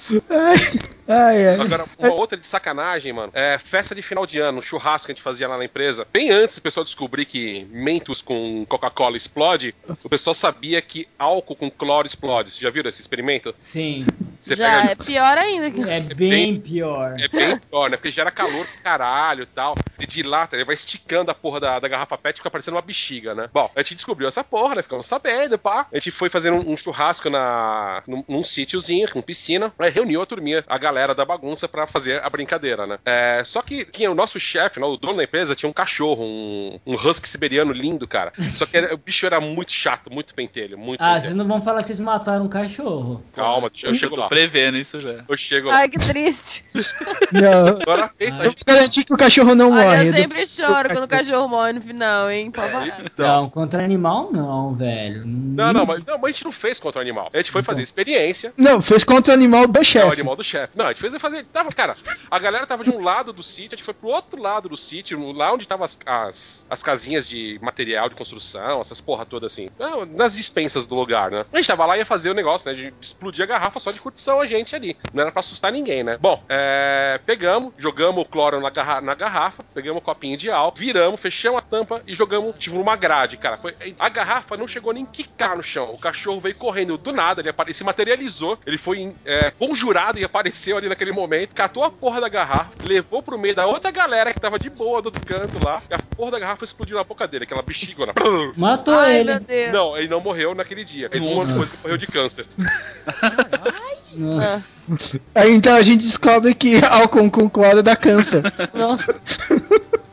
[1.07, 1.59] ai, ai.
[1.59, 5.11] Agora, uma outra de sacanagem, mano, é festa de final de ano, um churrasco que
[5.11, 6.07] a gente fazia lá na empresa.
[6.11, 11.55] Bem antes do pessoal descobrir que Mentos com Coca-Cola explode, o pessoal sabia que álcool
[11.55, 12.51] com cloro explode.
[12.51, 13.53] Vocês já viram esse experimento?
[13.57, 14.05] Sim,
[14.39, 15.69] Você Já é pior ainda.
[15.71, 17.15] que- é bem- bem pior.
[17.19, 17.97] É bem pior, né?
[17.97, 19.77] Porque gera calor pro caralho e tal.
[19.99, 22.75] E de lá, ele vai esticando a porra da, da garrafa pet e fica parecendo
[22.77, 23.49] uma bexiga, né?
[23.51, 24.83] Bom, a gente descobriu essa porra, né?
[24.83, 25.87] Ficamos sabendo, pá.
[25.91, 29.73] A gente foi fazendo um, um churrasco na, num, num sítiozinho, com piscina.
[29.79, 32.99] Aí reuniu a turminha, a galera da bagunça pra fazer a brincadeira, né?
[33.05, 36.23] É, só que tinha o nosso chefe, né, o dono da empresa, tinha um cachorro,
[36.23, 38.31] um, um husky siberiano lindo, cara.
[38.53, 41.21] Só que era- o bicho era muito chato, muito pentelho, muito Ah, pentelho.
[41.23, 43.23] vocês não vão falar que vocês mataram um cachorro.
[43.33, 44.27] Calma, eu chego Tô lá.
[44.27, 45.23] prevendo isso já.
[45.27, 45.77] Eu chego lá.
[45.77, 46.63] Ai, que triste.
[47.31, 50.07] Não, Agora pensa, vou garantir que o cachorro não Olha, morre.
[50.09, 52.51] eu sempre choro quando o cachorro morre no final, hein?
[52.51, 53.03] Pode falar.
[53.17, 55.23] Não, contra animal não, velho.
[55.25, 57.29] Não, não, mas, não, mas a gente não fez contra o animal.
[57.33, 58.53] A gente foi fazer experiência.
[58.57, 60.13] Não, fez contra o animal do É o chefe.
[60.13, 60.73] animal do chefe.
[60.75, 61.45] Não, a gente fez fazer.
[61.45, 61.95] Tava, cara,
[62.29, 64.77] a galera tava de um lado do sítio, a gente foi pro outro lado do
[64.77, 69.45] sítio, lá onde tava as, as, as casinhas de material de construção, essas porra toda
[69.47, 69.67] assim.
[70.15, 71.45] Nas dispensas do lugar, né?
[71.51, 72.75] A gente tava lá e ia fazer o negócio, né?
[72.75, 74.97] De explodir a garrafa só de curtição a gente ali.
[75.13, 76.17] Não era pra assustar ninguém, né?
[76.19, 80.77] Bom, é, pegamos, jogamos o cloro na, garra- na garrafa, pegamos um copinho de álcool,
[80.79, 83.57] viramos, fechamos a tampa e jogamos, tipo, numa grade, cara.
[83.57, 85.91] Foi- a garrafa não chegou nem a quicar no chão.
[85.93, 90.23] O cachorro veio correndo do nada, ele apare- se materializou, ele foi é, conjurado e
[90.23, 94.33] apareceu ali naquele momento, catou a porra da garrafa, levou pro meio da outra galera
[94.33, 97.03] que tava de boa do outro canto lá, e a porra da garrafa explodiu na
[97.03, 98.13] boca dele, aquela bexigona.
[98.55, 99.31] Matou Ai, ele.
[99.31, 99.73] meu Deus.
[99.73, 101.09] Não, ele não morreu naquele dia.
[101.09, 101.55] Fez uma Nossa.
[101.55, 102.45] coisa que morreu de câncer.
[104.15, 104.91] Nossa.
[105.35, 108.41] Aí então a gente descobre que álcool com cloro dá câncer.
[108.73, 109.15] Nossa.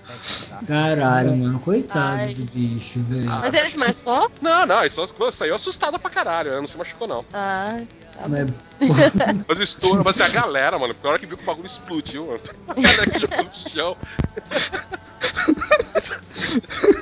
[0.66, 1.60] Caralho, mano.
[1.60, 2.34] Coitado Ai.
[2.34, 3.26] do bicho, velho.
[3.26, 4.30] Mas ele se machucou?
[4.40, 6.60] Não, não, ele só saiu assustado pra caralho, né?
[6.60, 7.24] não se machucou não.
[7.32, 7.86] Ai.
[8.12, 8.28] tá.
[8.28, 8.50] Mas,
[9.48, 11.66] Mas estouro, mas assim, a galera, mano, porque a hora que viu que o bagulho
[11.66, 13.96] explodiu, mano, a galera que jogou no chão.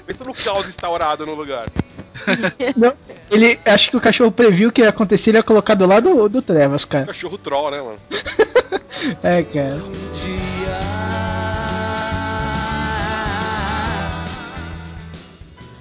[0.07, 1.67] Pensa- no caos instaurado no lugar.
[2.77, 2.93] Não,
[3.31, 6.29] ele acho que o cachorro previu que ia acontecer, ele ia colocar do lado do,
[6.29, 7.07] do Trevas, cara.
[7.07, 7.99] Cachorro troll, né, mano?
[9.23, 9.83] É, cara.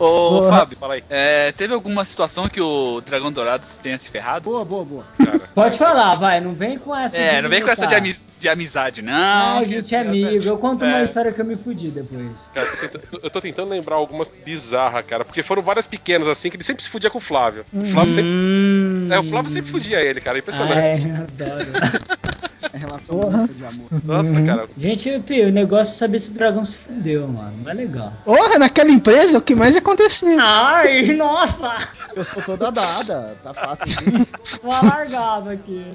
[0.03, 0.57] Ô, Porra.
[0.59, 4.45] Fábio, Fala aí, é, teve alguma situação que o Dragão Dourado tenha se ferrado?
[4.49, 5.03] Boa, boa, boa.
[5.23, 5.41] cara.
[5.53, 6.41] pode falar, vai.
[6.41, 7.17] Não vem com essa.
[7.17, 8.19] É, de não vem com essa de, militar.
[8.21, 9.11] ami- de amizade, não.
[9.13, 10.43] Não, a gente é amigo.
[10.43, 11.03] Eu conto uma É.
[11.03, 12.49] história que eu me fudi depois.
[12.53, 16.27] Cara, eu tô tentando- eu tô tentando lembrar alguma bizarra, cara, porque foram várias pequenas
[16.27, 17.63] assim que ele sempre se fudia com o Flávio.
[17.71, 18.31] O Flávio sempre.
[18.51, 19.07] Hum.
[19.11, 21.07] É, o Flávio sempre fudia ele, cara, é impressionante.
[21.07, 21.65] eu adoro.
[22.73, 23.39] É relação Porra.
[23.39, 23.87] única de amor.
[24.05, 24.45] Nossa, Uhum.
[24.45, 24.69] cara.
[24.77, 27.51] Gente, filho, o negócio é saber se o dragão se fudeu, mano.
[27.63, 28.13] Não é legal.
[28.23, 30.37] Porra, naquela empresa o que mais aconteceu?
[30.39, 31.87] Ai, nossa!
[32.15, 34.27] Eu sou toda dada, tá fácil assim.
[34.61, 35.85] Uma largada aqui.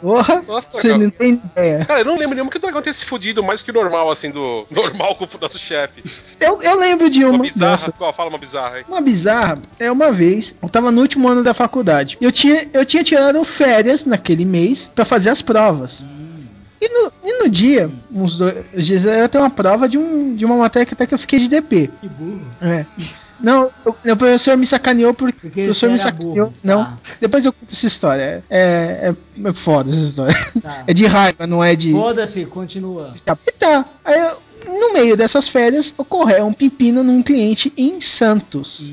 [0.00, 0.98] Porra, Nossa, você cara.
[0.98, 1.84] não tem ideia.
[1.84, 4.10] Cara, eu não lembro nenhum que o dragão tenha se fudido mais que o normal,
[4.10, 6.04] assim, do normal com o nosso chefe.
[6.38, 7.42] Eu, eu lembro de Uma uma.
[7.42, 8.12] bizarra, Nossa, qual?
[8.12, 8.84] Fala uma bizarra aí.
[8.88, 12.18] Uma bizarra é uma vez, eu tava no último ano da faculdade.
[12.20, 16.04] Eu tinha, eu tinha tirado férias naquele mês pra fazer as provas.
[16.80, 20.44] E no, e no dia, uns dois dias, eu tenho uma prova de, um, de
[20.44, 21.90] uma matéria que até que eu fiquei de DP.
[22.00, 22.42] Que burro.
[22.60, 22.84] É.
[23.44, 26.34] Não, o, professor me sacaneou porque, Porque o professor me sacaneou.
[26.34, 26.54] burro.
[26.64, 28.42] Não, Tá, depois eu conto essa história.
[28.48, 30.50] É, é, é foda essa história.
[30.62, 30.84] tá.
[30.86, 31.92] É de raiva, não é de.
[31.92, 33.14] Foda-se, continua.
[33.24, 33.84] Tá, e tá.
[34.04, 38.92] Aí eu, no meio dessas férias, ocorreu um pepino num cliente em Santos.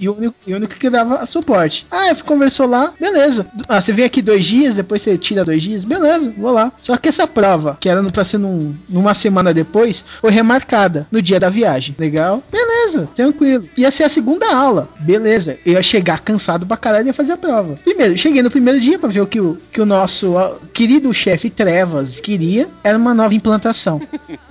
[0.00, 1.86] E o único, o único que dava suporte.
[1.90, 3.46] Ah, eu conversou lá, beleza.
[3.68, 6.72] Ah, você vem aqui dois dias, depois você tira dois dias, beleza, vou lá.
[6.82, 11.20] Só que essa prova, que era pra ser num, numa semana depois, foi remarcada no
[11.20, 11.94] dia da viagem.
[11.98, 12.42] Legal?
[12.50, 13.68] Beleza, tranquilo.
[13.76, 15.58] Ia ser a segunda aula, beleza.
[15.64, 17.78] Eu ia chegar cansado pra caralho e ia fazer a prova.
[17.84, 20.34] Primeiro, cheguei no primeiro dia pra ver o que o, que o nosso
[20.72, 22.68] querido chefe Trevas queria.
[22.82, 24.00] Era uma nova implantação.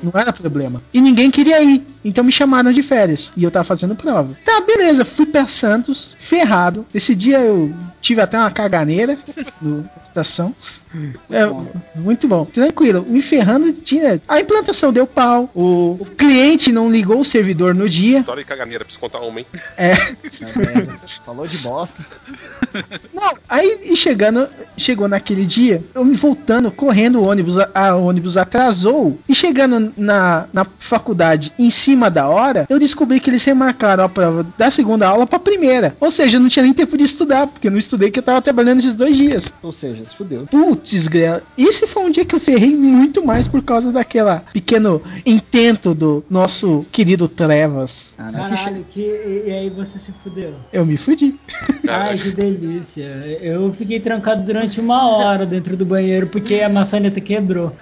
[0.01, 0.81] Não era problema.
[0.93, 1.85] E ninguém queria ir.
[2.05, 3.31] Então me chamaram de férias.
[3.35, 4.37] E eu tava fazendo prova.
[4.45, 5.03] Tá, beleza.
[5.03, 6.85] Fui pra Santos, ferrado.
[6.93, 9.17] Esse dia eu tive até uma caganeira
[9.61, 10.55] no- na estação.
[11.29, 11.41] É,
[11.99, 12.45] muito bom.
[12.45, 13.05] Tranquilo.
[13.05, 14.21] Me ferrando, tinha.
[14.27, 15.49] A implantação deu pau.
[15.53, 18.19] O, o cliente não ligou o servidor no dia.
[18.19, 19.45] História de caganeira, preciso contar uma, hein?
[19.77, 19.93] É.
[21.25, 22.05] Falou de bosta.
[23.13, 24.47] Não, aí chegando,
[24.77, 29.19] chegou naquele dia, eu me voltando, correndo, o ônibus, a, a ônibus atrasou.
[29.27, 30.16] E chegando na,
[30.53, 35.07] na faculdade em cima da hora, eu descobri que eles remarcaram a prova da segunda
[35.07, 35.95] aula pra primeira.
[35.99, 38.23] Ou seja, eu não tinha nem tempo de estudar, porque eu não estudei que eu
[38.23, 39.45] tava trabalhando esses dois dias.
[39.61, 40.47] Ou seja, se fudeu.
[40.47, 41.43] Putz, grela.
[41.57, 46.23] Esse foi um dia que eu ferrei muito mais por causa daquela pequeno intento do
[46.29, 48.07] nosso querido Trevas.
[48.17, 50.55] Caralho, que, e, e aí você se fudeu.
[50.73, 51.39] Eu me fudi.
[51.87, 53.03] Ai, que delícia.
[53.41, 57.75] Eu fiquei trancado durante uma hora dentro do banheiro porque a maçaneta quebrou.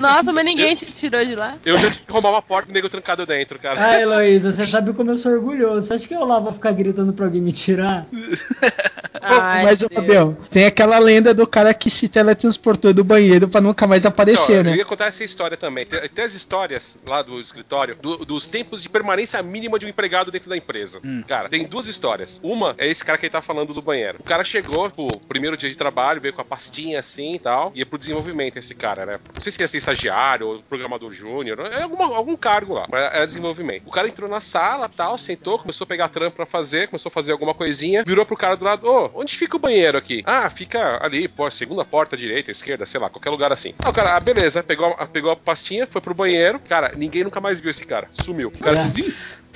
[0.00, 1.54] Nossa, mas ninguém te tirou de lá.
[1.66, 3.78] Eu já tive que arrumar uma porta e o nego trancado dentro, cara.
[3.84, 5.86] Ai, Heloísa, você sabe como eu sou orgulhoso.
[5.86, 8.06] Você acha que eu lá vou ficar gritando pra alguém me tirar?
[9.20, 9.92] Ai, Mas, Deus.
[9.92, 14.42] Fabião, tem aquela lenda do cara que se teletransportou do banheiro pra nunca mais aparecer,
[14.44, 14.76] Então, Eu né?
[14.76, 15.84] ia contar essa história também.
[15.84, 19.84] Tem, tem as histórias histórias lá do escritório do- dos tempos de permanência mínima de
[19.84, 21.00] um empregado dentro da empresa.
[21.04, 21.22] Hum.
[21.26, 22.40] Cara, tem duas histórias.
[22.42, 24.18] Uma é esse cara que ele tá falando do banheiro.
[24.20, 27.72] O cara chegou, pô, primeiro dia de trabalho, veio com a pastinha assim e tal,
[27.74, 29.16] ia pro desenvolvimento esse cara, né?
[29.34, 33.04] Não sei se ia ser estagiário ou programador júnior, é alguma- algum cargo lá, mas
[33.12, 33.82] era desenvolvimento.
[33.86, 37.12] O cara entrou na sala, tal, sentou, começou a pegar trampo pra fazer, começou a
[37.12, 40.22] fazer alguma coisinha, virou pro cara do lado, ô, onde fica o banheiro aqui?
[40.26, 43.74] Ah, fica ali, pô, segunda porta, direita, esquerda, sei lá, qualquer lugar assim.
[43.82, 47.24] Ah, o cara, ah, beleza, pegou, a- pegou a pastinha, foi pro banheiro, cara, ninguém
[47.24, 48.48] nunca mais viu esse cara, sumiu.
[48.48, 48.88] O cara se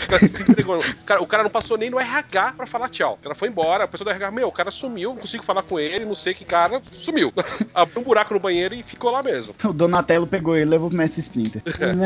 [0.01, 0.79] des- o cara se desentregou.
[0.81, 3.15] O cara, o cara não passou nem no RH pra falar tchau.
[3.21, 5.63] O cara foi embora, a pessoa do RH, meu, o cara sumiu, não consigo falar
[5.63, 7.33] com ele, não sei que cara, sumiu.
[7.75, 9.55] Abriu um buraco no banheiro e ficou lá mesmo.
[9.65, 11.63] O Donatello pegou ele e levou pro Mestre Splinter.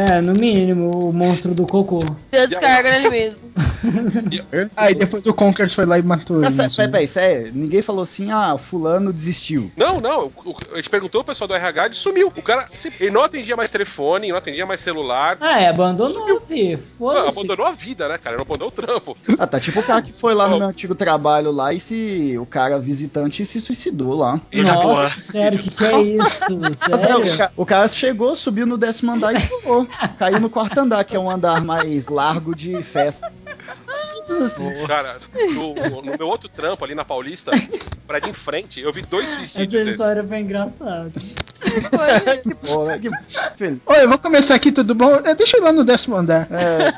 [0.09, 2.05] É, no mínimo, o monstro do cocô.
[2.33, 3.39] Eu descarga nele mesmo.
[4.77, 6.45] Aí depois o Conker foi lá e matou ele.
[6.45, 9.71] Nossa, né, peraí, peraí, sério, ninguém falou assim, ah, fulano desistiu.
[9.77, 10.33] Não, não,
[10.73, 12.33] a gente perguntou o pessoal do RH, ele sumiu.
[12.35, 12.67] O cara,
[12.99, 15.37] ele não atendia mais telefone, não atendia mais celular.
[15.41, 16.75] Ah, é, abandonou, fi.
[16.75, 17.29] Ah, Foda-se.
[17.39, 18.37] abandonou a vida, né, cara?
[18.37, 19.17] Não abandonou o trampo.
[19.39, 22.37] Ah, tá tipo o cara que foi lá no meu antigo trabalho lá e se
[22.39, 24.41] o cara visitante se suicidou lá.
[24.53, 26.59] Nossa, sério, o que, que é isso?
[26.61, 27.35] Mas, é, Sério?
[27.35, 29.87] o, ca- o cara chegou, subiu no décimo andar e pulou.
[30.19, 33.31] Caiu no quarto andar, que é um andar mais largo de festa.
[34.45, 34.87] Assim.
[34.87, 35.17] Cara,
[35.53, 37.51] no, no meu outro trampo ali na Paulista,
[38.07, 39.93] prédio em frente, eu vi dois Essa suicídios desses.
[40.01, 41.11] história foi engraçada.
[42.43, 43.11] que porra, que
[43.57, 43.81] feliz.
[43.87, 45.15] Oi, eu vou começar aqui, tudo bom?
[45.25, 46.47] É, deixa eu ir lá no décimo andar.
[46.51, 46.93] É,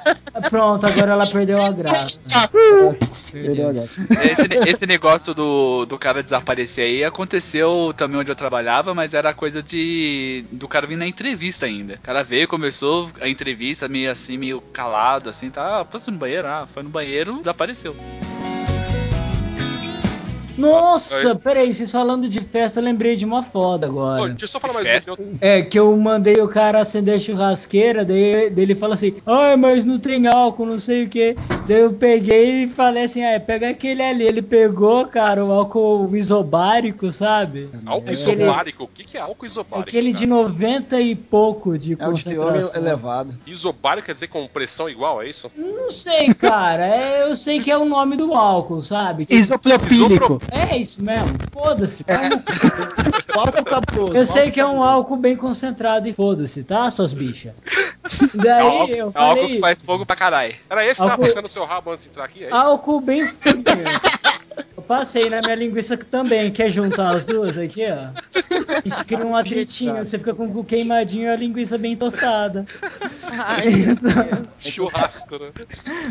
[0.51, 2.19] Pronto, agora ela perdeu a graça.
[2.51, 2.97] perdeu.
[3.33, 9.33] Esse, esse negócio do, do cara desaparecer aí aconteceu também onde eu trabalhava, mas era
[9.33, 10.45] coisa de.
[10.53, 11.95] do cara vir na entrevista ainda.
[11.95, 15.81] O cara veio, começou a entrevista meio assim, meio calado, assim, tá.
[15.81, 16.47] Ah, passou no banheiro?
[16.47, 17.95] Ah, foi no banheiro, desapareceu.
[20.57, 24.29] Nossa, peraí, vocês falando de festa, eu lembrei de uma foda Ô, agora.
[24.31, 25.17] deixa eu só falar mais Festa.
[25.41, 29.57] É, que eu mandei o cara acender a churrasqueira, daí, daí ele fala assim, ai,
[29.57, 31.37] mas não tem álcool, não sei o que.
[31.69, 34.25] Daí eu peguei e falei assim, ah, pega aquele ali.
[34.25, 37.69] Ele pegou, cara, o álcool isobárico, sabe?
[37.85, 38.85] Álcool Aquele- isobárico?
[38.85, 39.81] O que, que é álcool isobárico?
[39.89, 40.43] Aquele de cara?
[40.43, 42.81] 90 e pouco de É de concentração.
[42.81, 43.35] elevado.
[43.47, 45.51] Isobárico quer dizer com pressão igual, é isso?
[45.57, 46.87] Não sei, cara.
[46.87, 49.27] É, eu sei que é o nome do álcool, sabe?
[49.29, 50.41] Isopropílico.
[50.51, 51.37] É isso mesmo.
[51.53, 52.05] Foda-se.
[53.65, 54.17] Cabuloso.
[54.17, 57.53] Eu sei que é um álcool bem concentrado e foda-se, tá, suas bichas?
[58.07, 60.55] É Daí álcool, eu é álcool falei, que faz fogo pra caralho.
[60.71, 62.45] Era esse que tava Álcool- passando no seu rabo antes de entrar aqui?
[62.45, 63.23] É álcool bem.
[64.87, 66.51] Passei na minha linguiça também.
[66.51, 68.11] Quer juntar as duas aqui, ó?
[68.69, 71.97] A gente cria um atritinho, você fica com o cu queimadinho e a linguiça bem
[71.97, 72.67] tostada.
[73.33, 73.65] Ai,
[74.61, 75.53] Churrasco, né?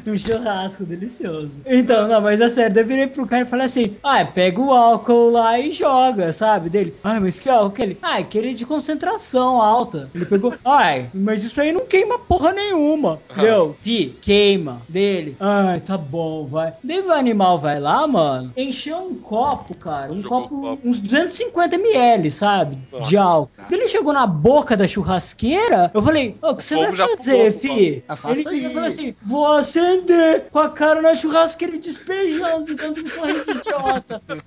[0.06, 1.52] Um churrasco delicioso.
[1.66, 4.62] Então, não, mas é sério, daí eu virei pro cara e falei assim: ah, pega
[4.62, 6.70] o álcool lá e joga, sabe?
[6.70, 7.82] Dele, ai, mas que álcool?
[7.82, 10.10] Ele, ah, aquele de concentração alta.
[10.14, 13.20] Ele pegou, ai, mas isso aí não queima porra nenhuma.
[13.38, 14.82] Deu, fi, queima.
[14.88, 16.74] Dele, ai, tá bom, vai.
[16.84, 20.88] Daí o animal vai lá, mano, encheu um copo, cara, um copo, um copo.
[20.88, 22.76] uns 250 ml, sabe?
[22.76, 23.22] De Nossa.
[23.22, 23.52] álcool.
[23.70, 27.54] Daí Ele chegou na boca da churrasqueira, eu falei, ô, o que você vai fazer,
[27.54, 28.04] pulou, fi?
[28.08, 33.08] Ah, Ele falou assim: vou acender com a cara na churrasqueira e despejando, dando um
[33.08, 34.22] sorriso idiota.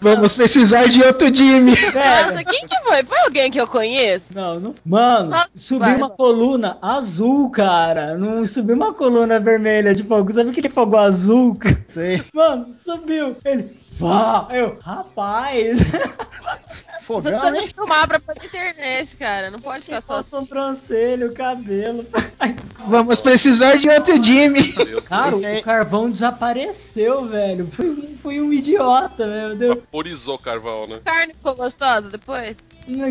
[0.00, 1.72] Vamos precisar de outro Jimmy.
[1.72, 3.02] Nossa, quem que foi?
[3.02, 4.26] Foi alguém que eu conheço?
[4.34, 4.74] Não, não.
[4.84, 6.16] Mano, Nossa, subiu vai, uma vai.
[6.16, 8.14] coluna azul, cara.
[8.16, 10.32] Não subiu uma coluna vermelha de fogo.
[10.32, 11.54] Sabe aquele fogo azul?
[11.56, 11.84] cara?
[11.88, 12.22] Sei.
[12.34, 12.95] Mano, subiu.
[13.44, 13.76] Ele.
[13.98, 14.48] Vá!
[14.50, 15.78] Eu, rapaz!
[17.08, 17.70] Essas Fogão, coisas hein?
[17.74, 19.50] filmar pra pôr na internet, cara.
[19.50, 22.04] Não pode ficar só um trancelho, cabelo.
[22.88, 24.72] Vamos precisar de outro Jimmy.
[25.04, 27.66] Cara, o carvão desapareceu, velho.
[27.66, 29.76] Foi, um- foi um idiota, meu Deus.
[29.76, 30.94] Vaporizou o carvão, né?
[31.04, 32.58] Carne ficou gostosa depois?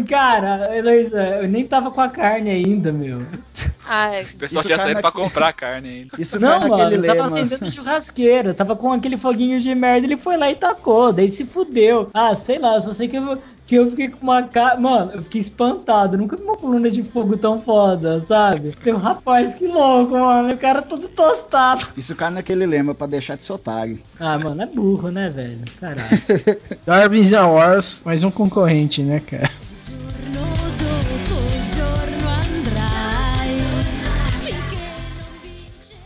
[0.09, 3.25] Cara, Heloísa, eu nem tava com a carne ainda, meu.
[3.85, 6.11] Ai, O pessoal tinha saído pra comprar carne ainda.
[6.17, 10.37] Isso Não, mano, eu tava acendendo churrasqueira, tava com aquele foguinho de merda, ele foi
[10.37, 12.09] lá e tacou, daí se fudeu.
[12.13, 14.79] Ah, sei lá, só sei que eu, que eu fiquei com uma cara.
[14.79, 18.75] Mano, eu fiquei espantado, nunca vi uma coluna de fogo tão foda, sabe?
[18.83, 21.87] Deu, rapaz, que louco, mano, o cara todo tostado.
[21.97, 23.99] Isso cai naquele lema pra deixar de ser otário.
[24.19, 25.63] Ah, mano, é burro, né, velho?
[25.79, 25.99] Caralho.
[26.85, 29.49] Darwin's Wars, mais um concorrente, né, cara?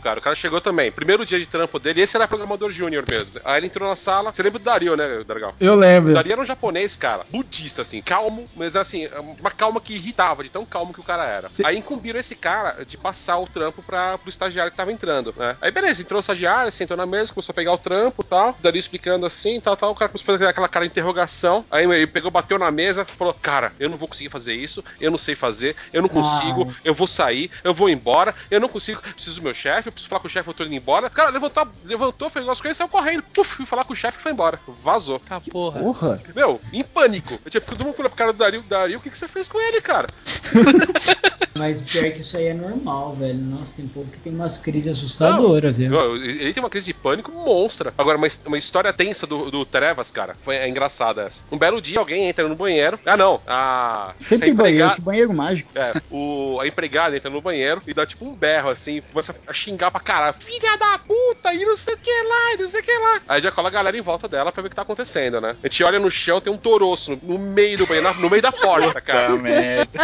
[0.00, 0.18] Cara.
[0.18, 0.90] O cara chegou também.
[0.90, 3.40] Primeiro dia de trampo dele, esse era programador júnior mesmo.
[3.44, 4.32] Aí ele entrou na sala.
[4.32, 5.54] Você lembra do Dario, né, Dargal?
[5.60, 6.12] Eu O lembro.
[6.14, 10.50] Dario era um japonês, cara, budista, assim, calmo, mas assim, uma calma que irritava, de
[10.50, 11.50] tão calmo que o cara era.
[11.64, 15.56] Aí incumbiram esse cara de passar o trampo pra, pro estagiário que tava entrando, né?
[15.60, 18.50] Aí beleza, entrou o estagiário, sentou na mesa, começou a pegar o trampo e tal.
[18.58, 19.92] O Dario explicando assim, tal, tal.
[19.92, 21.64] O cara começou a fazer aquela cara de interrogação.
[21.70, 25.10] Aí ele pegou, bateu na mesa, falou: Cara, eu não vou conseguir fazer isso, eu
[25.10, 29.00] não sei fazer, eu não consigo, eu vou sair, eu vou embora, eu não consigo,
[29.00, 31.06] preciso do meu chefe, eu preciso falar com o chefe, eu tô indo embora.
[31.06, 33.22] O cara levantou, levantou, fez umas coisas e saiu correndo.
[33.34, 34.58] Puf, fui falar com o chefe e foi embora.
[34.82, 35.20] Vazou.
[35.28, 35.80] Ah, porra.
[35.80, 36.22] Porra.
[36.34, 37.38] Meu, em pânico.
[37.44, 39.48] Eu tinha todo mundo falando pro cara do Dario, Dario, o que, que você fez
[39.48, 40.08] com ele, cara?
[41.54, 43.38] Mas pior que isso aí é normal, velho.
[43.38, 45.90] Nossa, tem povo que tem umas crises assustadoras, viu?
[45.90, 47.92] Não, Ele tem uma crise de pânico monstra.
[47.98, 50.36] Agora, uma, uma história tensa do, do Trevas, cara.
[50.42, 51.42] Foi é engraçada essa.
[51.50, 52.98] Um belo dia, alguém entra no banheiro.
[53.04, 53.40] Ah, não.
[53.46, 54.14] A.
[54.18, 55.70] Sempre a tem banheiro, que banheiro mágico.
[55.74, 59.52] É, o, a empregada entra no banheiro e dá tipo um berro assim, começa a
[59.52, 60.34] xingar pra caralho.
[60.40, 63.20] Filha da puta, e não sei o que lá, e não sei o que lá.
[63.28, 65.54] Aí já cola a galera em volta dela pra ver o que tá acontecendo, né?
[65.62, 68.42] A gente olha no chão, tem um toroço no, no meio do banheiro, no meio
[68.42, 69.34] da porta, cara.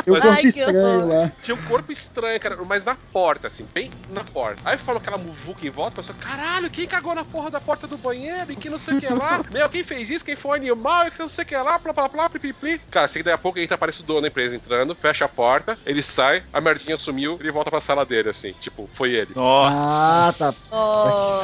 [0.06, 1.32] Eu Ai, corpo que estranho lá.
[1.42, 4.62] Tinha um corpo estranho, cara, mas na porta, assim, bem na porta.
[4.64, 7.96] Aí falou aquela muvuca em volta, pensou, caralho, quem cagou na porra da porta do
[7.98, 9.44] banheiro e que não sei o que lá?
[9.50, 10.24] Meu, quem fez isso?
[10.24, 12.80] Quem foi animal e que não sei o que lá, blá blá blá, pli.
[12.90, 15.78] Cara, assim, daí a pouco entra, aparece o dono da empresa entrando, fecha a porta,
[15.84, 19.32] ele sai, a merdinha sumiu, ele volta pra sala dele, assim, tipo, foi ele.
[19.34, 19.65] Nossa.
[19.68, 20.54] Ah, tá.
[20.70, 21.42] Oh.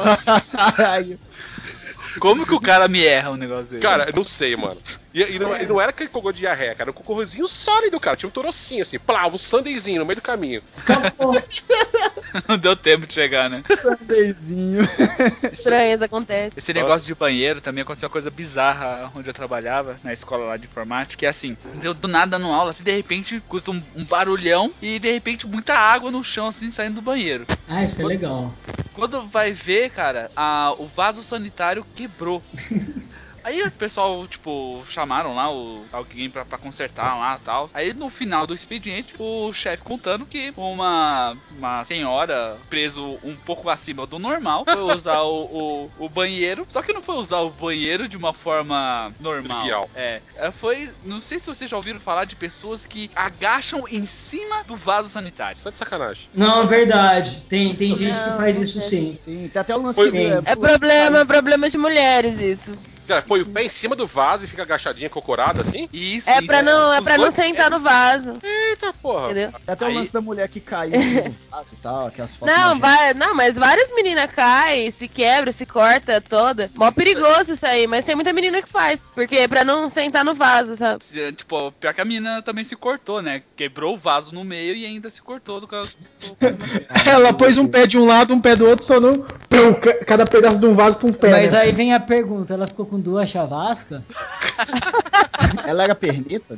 [2.19, 3.81] Como que o cara me erra um negócio desse?
[3.81, 4.79] Cara, eu não sei, mano.
[5.13, 7.99] E, e não, e não era aquele cocô de diarreia, cara, era um cocôzinho sólido,
[7.99, 8.17] cara.
[8.17, 10.63] Tinha um torocinho, assim, plá, um sandeizinho no meio do caminho.
[10.71, 11.33] Escapou.
[12.47, 13.63] não deu tempo de chegar, né?
[13.75, 14.81] Sandeizinho.
[15.51, 16.53] estranhas acontecem.
[16.57, 20.57] Esse negócio de banheiro também aconteceu uma coisa bizarra onde eu trabalhava, na escola lá
[20.57, 23.83] de informática, que é assim, deu do nada no aula, assim, de repente custa um,
[23.95, 27.45] um barulhão e de repente muita água no chão, assim, saindo do banheiro.
[27.67, 28.53] Ah, isso é legal.
[28.93, 32.41] Quando vai ver, cara, a, o vaso sanitário quebrou.
[33.43, 37.69] Aí o pessoal, tipo, chamaram lá o, alguém pra, pra consertar lá e tal.
[37.73, 43.69] Aí no final do expediente, o chefe contando que uma, uma senhora preso um pouco
[43.69, 46.65] acima do normal foi usar o, o, o banheiro.
[46.69, 49.59] Só que não foi usar o banheiro de uma forma normal.
[49.59, 49.89] Trivial.
[49.95, 50.21] É.
[50.59, 50.89] Foi.
[51.03, 55.09] Não sei se vocês já ouviram falar de pessoas que agacham em cima do vaso
[55.09, 55.59] sanitário.
[55.59, 56.29] Só de sacanagem.
[56.33, 57.43] Não, é verdade.
[57.49, 59.17] Tem, tem gente que Não, faz não isso sim.
[59.19, 60.17] Sim, tem até o lance Foi- que...
[60.45, 62.73] É problema, é problema de mulheres isso.
[63.07, 65.89] Cara, põe o pé em cima do vaso e fica agachadinha, cocorada, assim?
[65.91, 66.29] Isso.
[66.29, 66.65] É pra isso.
[66.65, 69.25] não, é Os pra não sentar no vaso, Eita porra.
[69.31, 69.51] entendeu?
[69.67, 72.79] Até o Aí- lance da mulher que caiu no vaso e tal, aquelas fotos Não,
[72.79, 76.69] vai, não, mas várias meninas caem, se quebra, se corta toda.
[76.75, 79.05] Mó perigoso isso aí, mas tem muita menina que faz.
[79.13, 81.03] Porque é pra não sentar no vaso, sabe?
[81.03, 83.41] Se- Tipo, pior que a mina também se cortou, né?
[83.55, 85.95] Quebrou o vaso no meio e ainda se cortou do caso.
[87.05, 89.25] Ela pôs um pé de um lado, um pé do outro, só não.
[90.05, 91.31] Cada pedaço de um vaso pra um pé.
[91.31, 91.59] Mas né?
[91.61, 94.01] aí vem a pergunta, ela ficou com duas chavascas?
[95.65, 96.57] Ela era pernita?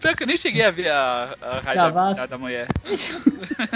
[0.00, 2.20] Pior que eu nem cheguei a ver a, a raio da, Chavasca.
[2.22, 2.68] da, da mulher.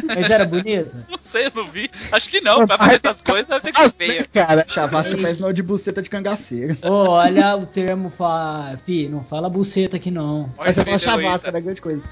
[0.05, 1.05] Mas era bonita?
[1.09, 1.91] Não sei, eu não vi.
[2.11, 4.29] Acho que não, pra fazer essas coisas vai ter que ser feia.
[4.33, 4.67] cara.
[4.69, 6.77] Chavasca faz sinal de buceta de cangaceiro.
[6.83, 8.75] Ô, olha o termo, fa...
[8.85, 10.53] fi, não fala buceta aqui não.
[10.59, 12.03] Aí você fala chavasca, era grande coisa.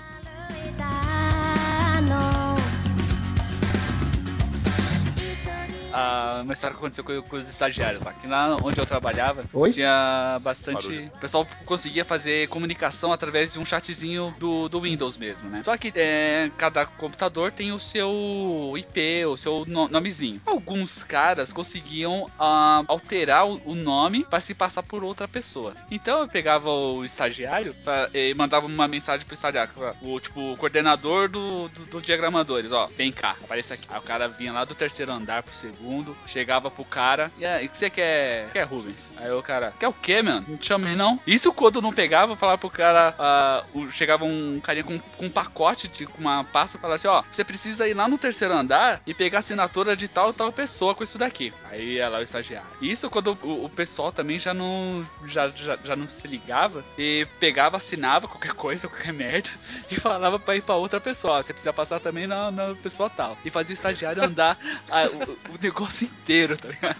[6.00, 8.12] Ah, uma história que aconteceu com, com os estagiários lá.
[8.12, 9.70] Que lá onde eu trabalhava, Oi?
[9.72, 10.82] tinha bastante.
[10.88, 11.12] Barulho.
[11.14, 15.62] O pessoal conseguia fazer comunicação através de um chatzinho do, do Windows mesmo, né?
[15.64, 20.40] Só que é, cada computador tem o seu IP, o seu no- nomezinho.
[20.46, 25.74] Alguns caras conseguiam ah, alterar o, o nome para se passar por outra pessoa.
[25.90, 29.72] Então eu pegava o estagiário pra- e mandava uma mensagem pro estagiário,
[30.02, 33.86] o tipo, o coordenador do, do- dos diagramadores, ó, vem cá, aparece aqui.
[33.88, 35.89] Aí o cara vinha lá do terceiro andar pro segundo,
[36.26, 38.50] chegava pro cara, e aí, o que você quer?
[38.52, 39.12] Quer Rubens?
[39.16, 40.44] Aí o cara, quer o quê, mano?
[40.48, 41.18] Não te chamei não.
[41.26, 45.88] Isso quando não pegava, falava pro cara, o- chegava um carinha com, com um pacote,
[45.88, 49.14] de, com uma pasta, falava assim, ó, você precisa ir lá no terceiro andar e
[49.14, 51.52] pegar assinatura de tal tal pessoa com isso daqui.
[51.70, 52.68] Aí ia lá o estagiário.
[52.80, 57.26] Isso quando o, o pessoal também já não, já, já, já não se ligava e
[57.38, 59.50] pegava, assinava qualquer coisa, qualquer merda,
[59.90, 63.36] e falava pra ir pra outra pessoa, você precisa passar também na, na pessoa tal.
[63.44, 64.58] E fazia o estagiário andar
[64.90, 66.96] a- o, o negócio inteiro, tá ligado?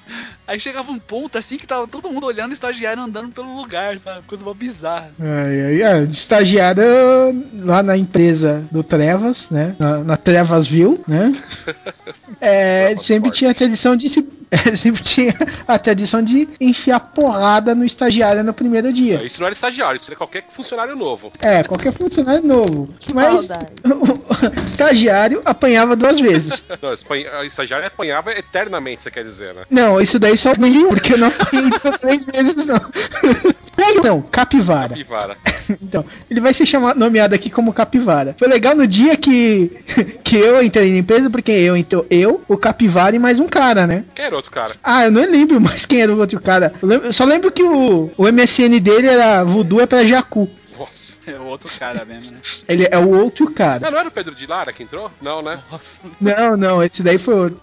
[0.46, 3.98] Aí chegava um ponto assim que tava todo mundo olhando o estagiário andando pelo lugar,
[3.98, 4.24] sabe?
[4.26, 5.10] Coisa mó bizarra.
[5.20, 6.82] Ai, ai, ai, de estagiário
[7.54, 9.74] lá na empresa do Trevas, né?
[9.78, 11.32] Na, na Trevasville, né?
[12.40, 14.39] É, sempre tinha a tradição de se é,
[14.76, 15.34] sempre tinha
[15.66, 19.22] a tradição de enfiar porrada no estagiário no primeiro dia.
[19.22, 21.32] Isso não era estagiário, isso era qualquer funcionário novo.
[21.40, 22.92] É, qualquer funcionário novo.
[23.14, 23.48] Mas
[23.86, 26.62] o estagiário apanhava duas vezes.
[26.82, 29.64] Não, espanha- a estagiária apanhava eternamente, você quer dizer, né?
[29.70, 32.80] Não, isso daí só um, porque eu não apanhei por três vezes, não.
[34.02, 34.90] Não, capivara.
[34.90, 35.36] Capivara.
[35.80, 38.34] Então, ele vai ser chamado, nomeado aqui como Capivara.
[38.36, 39.70] Foi legal no dia que,
[40.24, 43.86] que eu entrei na empresa, porque eu, então, eu, o Capivara e mais um cara,
[43.86, 44.02] né?
[44.12, 44.74] Quem era outro cara?
[44.82, 46.74] Ah, eu não lembro mais quem era o outro cara.
[46.82, 50.50] Eu, lembro- eu só lembro que o, o MSN dele era Voodoo é pra Jacu.
[50.80, 51.14] Nossa.
[51.26, 52.40] É o outro cara mesmo, né?
[52.66, 53.80] Ele é o outro cara.
[53.80, 55.10] Não, não era o Pedro de Lara que entrou?
[55.20, 55.60] Não, né?
[55.70, 56.00] Nossa.
[56.20, 57.60] Não, não, esse daí foi outro.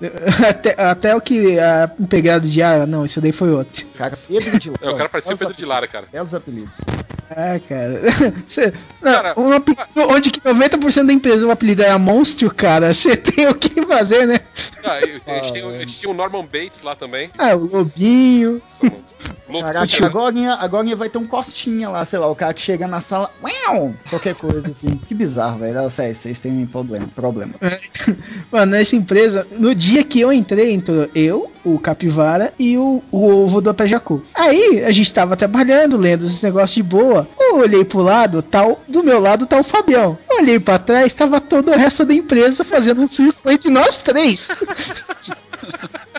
[0.48, 1.60] Até, até o que.
[1.60, 3.86] A pegado de ar, não, esse daí foi outro.
[3.98, 4.86] Cara, Pedro de Lara.
[4.86, 6.06] É, o cara parecia o Pedro de Lara, cara.
[6.12, 6.78] Belos apelidos.
[7.30, 8.02] Ah, cara.
[8.50, 12.94] Cê- não, Cara, um apelido onde que 90% da empresa o apelido era monstro, cara,
[12.94, 14.40] você tem o que fazer, né?
[14.84, 17.30] Ah, e- a, gente tem, o- a gente tinha o Norman Bates lá também.
[17.38, 18.62] Ah, o Lobinho.
[18.64, 19.08] Nossa, mano.
[19.62, 23.00] Caraca, agora, agora vai ter um costinha lá, sei lá, o cara que chega na
[23.00, 24.98] sala, uau, qualquer coisa assim.
[25.08, 25.90] Que bizarro, velho.
[25.90, 27.08] Sei, vocês têm um problema.
[27.16, 27.54] problema.
[28.52, 33.26] Mano, nessa empresa, no dia que eu entrei, entrou eu, o Capivara e o, o
[33.26, 34.24] ovo do Apejacu.
[34.36, 37.28] Aí, a gente tava trabalhando, lendo esses negócios de boa.
[37.40, 40.18] Eu olhei pro lado, tal, do meu lado tá o Fabião.
[40.30, 44.50] Olhei pra trás, tava todo o resto da empresa fazendo um círculo entre nós três.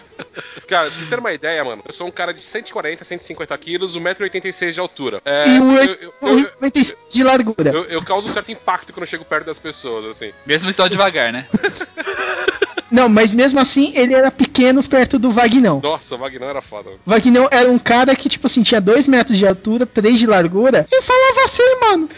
[0.66, 3.96] Cara, pra vocês terem uma ideia, mano, eu sou um cara de 140, 150 quilos,
[3.96, 5.22] 1,86m de altura.
[5.24, 7.70] É, e um eu, eu, eu, 1,95 de largura.
[7.70, 10.32] eu, eu causo um certo impacto quando eu chego perto das pessoas, assim.
[10.46, 11.46] Mesmo estão devagar, né?
[12.90, 15.80] Não, mas mesmo assim, ele era pequeno perto do Vagnão.
[15.82, 16.90] Nossa, o Vagnão era foda.
[16.90, 20.26] O Vagnão era um cara que, tipo assim, tinha 2 metros de altura, 3 de
[20.26, 22.08] largura, e falava assim, mano.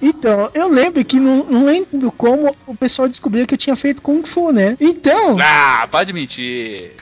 [0.00, 4.02] Então, eu lembro que não, não lembro como o pessoal descobriu que eu tinha feito
[4.02, 4.76] Kung Fu, né?
[4.80, 6.92] Então, Ah, pode mentir.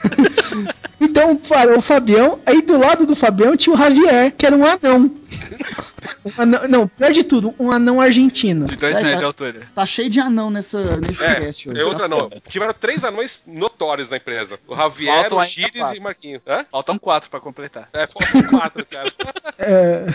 [1.01, 4.65] então parou o Fabião, aí do lado do Fabião tinha o Javier, que era um
[4.65, 5.11] anão.
[6.25, 8.65] Um anão- não, pior de tudo, um anão argentino.
[8.65, 9.27] De dois É, metros de tá.
[9.27, 9.67] altura.
[9.75, 11.79] Tá cheio de anão nessa, nesse É, cast hoje.
[11.79, 12.19] é outra tá não.
[12.21, 12.41] foda.
[12.47, 14.57] Tiveram três anões notórios na empresa.
[14.67, 15.95] O Javier, Faltam o Gires quatro.
[15.95, 16.41] e o Marquinho.
[16.47, 16.65] Hã?
[16.71, 17.89] Faltam quatro pra completar.
[17.93, 19.11] É, faltam quatro, cara.
[19.59, 20.05] É,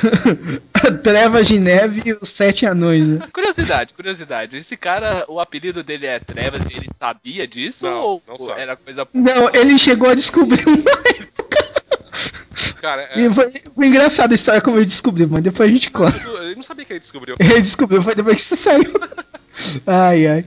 [1.02, 3.26] Trevas de Neve e os Sete Anões, né?
[3.32, 4.56] Curiosidade, curiosidade.
[4.56, 7.84] Esse cara, o apelido dele é Trevas e ele sabia disso?
[7.86, 8.60] Não, ou não sabe.
[8.60, 9.06] era coisa.
[9.14, 10.76] Não, ele chegou a descobrir uma
[12.80, 15.90] Cara, é, E foi, foi engraçada a história como ele descobriu, mas depois a gente
[15.90, 16.18] conta.
[16.26, 17.36] eu não sabia que ele descobriu.
[17.40, 18.92] Ele descobriu, foi depois que você saiu.
[19.88, 20.44] Ai, ai.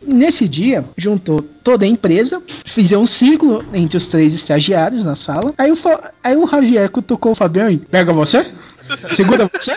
[0.00, 5.52] Nesse dia, juntou toda a empresa, fizeram um círculo entre os três estagiários na sala.
[5.58, 5.78] Aí o,
[6.22, 8.52] aí o Javier cutucou o Fabião e pega você?
[9.16, 9.76] Segura você?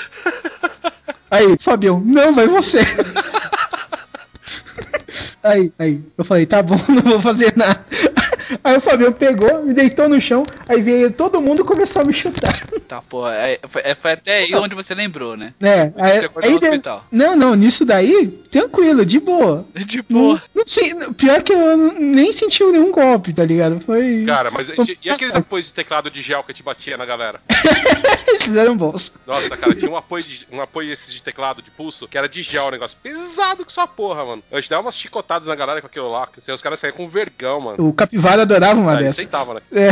[1.31, 2.79] Aí, Fabião, não, vai você.
[5.43, 7.85] Aí, aí, eu falei, tá bom, não vou fazer nada.
[8.63, 12.05] Aí o Fabião pegou, me deitou no chão, aí veio todo mundo e começou a
[12.05, 12.67] me chutar.
[12.87, 13.27] Tá, pô.
[13.27, 15.53] É, foi, é, foi até aí onde você lembrou, né?
[15.61, 17.05] É, aí, Você aí no de- hospital.
[17.11, 19.65] Não, não, nisso daí, tranquilo, de boa.
[19.75, 20.43] De Não, boa.
[20.55, 23.79] não sei, pior que eu nem senti nenhum golpe, tá ligado?
[23.85, 24.23] Foi.
[24.25, 27.05] Cara, mas e, e aqueles apoios de teclado de gel que a gente batia na
[27.05, 27.39] galera?
[28.29, 29.11] Eles fizeram bons.
[29.25, 32.27] Nossa, cara, tinha um apoio, de, um apoio esses de teclado de pulso que era
[32.29, 32.97] de gel o negócio.
[33.01, 34.43] Pesado que sua porra, mano.
[34.51, 36.27] A gente dava umas chicotadas na galera com aquilo lá.
[36.27, 37.87] que Os caras saíam com vergão, mano.
[37.87, 39.23] O Capivara adorava uma Ah, eles dessas.
[39.23, 39.61] sentavam, né?
[39.71, 39.89] É.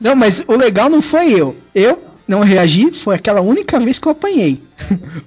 [0.00, 1.56] Não, mas o legal não foi eu.
[1.74, 4.62] Eu não reagi, foi aquela única vez que eu apanhei.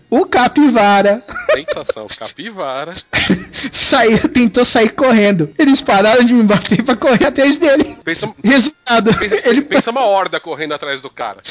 [0.10, 1.24] O Capivara
[1.66, 2.08] Sensação.
[2.08, 2.94] Capivara.
[3.72, 5.50] saiu, tentou sair correndo.
[5.58, 7.98] Eles pararam de me bater pra correr atrás dele.
[8.04, 11.42] Pensa, Resultado, pensa, ele pensa uma horda correndo atrás do cara.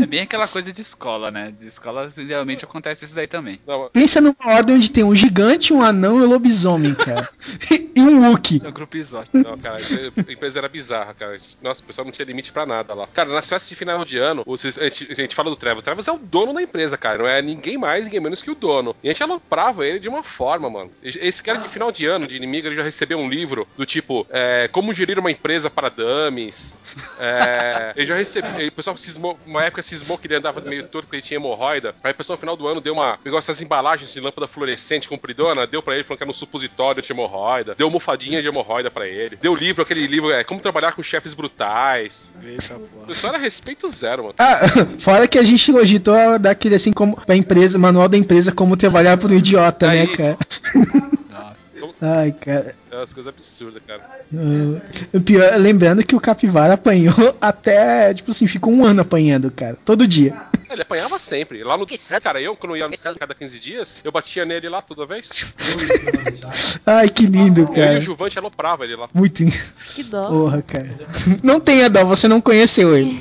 [0.00, 1.52] É bem aquela coisa de escola, né?
[1.58, 3.60] De escola geralmente acontece isso daí também.
[3.66, 7.28] Não, pensa numa ordem onde tem um gigante, um anão e um lobisomem, cara.
[7.94, 8.60] e um Wookie.
[8.62, 9.38] É o grupo exótico.
[9.38, 11.40] Não, cara, a empresa era bizarra, cara.
[11.62, 13.06] Nossa, o pessoal não tinha limite pra nada lá.
[13.08, 15.78] Cara, nas festas de final de ano, a, gente, a gente fala do Trevor.
[15.78, 17.18] O Trevor é o dono da empresa, cara.
[17.18, 18.94] Não é ninguém mais, ninguém menos que o dono.
[19.02, 20.90] E a gente aloprava ele de uma forma, mano.
[21.02, 24.26] Esse cara de final de ano, de inimigo, ele já recebeu um livro do tipo
[24.30, 26.74] é, Como gerir uma empresa para dummies.
[27.18, 28.68] É, ele já recebeu.
[28.68, 31.94] O pessoal cismou, uma época cismou que ele andava meio torto porque ele tinha hemorroida.
[32.02, 33.18] Aí o pessoal no final do ano deu uma.
[33.18, 37.02] Pegou essas embalagens de lâmpada fluorescente compridona, deu pra ele falando que era um supositório
[37.02, 37.74] de hemorroida.
[37.76, 39.36] Deu almofadinha de hemorroida pra ele.
[39.36, 42.32] Deu livro, aquele livro, é Como Trabalhar com Chefes Brutais.
[42.42, 43.06] Eita, O porra.
[43.06, 44.34] pessoal era respeito zero, mano.
[44.38, 44.60] Ah,
[45.00, 49.16] fora que a gente cogitou daquele assim como pra empresa, manual da empresa, como trabalhar
[49.16, 50.16] por um idiota, É né, isso.
[50.16, 50.38] cara?
[52.00, 52.74] Ai, cara.
[52.90, 54.02] É umas coisas absurdas, cara.
[54.32, 59.78] Uh, pior, lembrando que o Capivara apanhou até, tipo assim, ficou um ano apanhando, cara.
[59.84, 60.34] Todo dia.
[60.68, 61.62] Ele apanhava sempre.
[61.64, 61.86] Lá no.
[62.22, 65.46] Cara, eu, quando ia no cada 15 dias, eu batia nele lá toda vez.
[66.84, 68.00] Ai, que lindo, Eu e o cara.
[68.00, 69.08] Juvante aloprava ele lá.
[69.14, 69.44] Muito.
[69.94, 70.28] Que dó.
[70.28, 70.90] Porra, cara.
[71.42, 73.16] Não tenha dó, você não conheceu ele.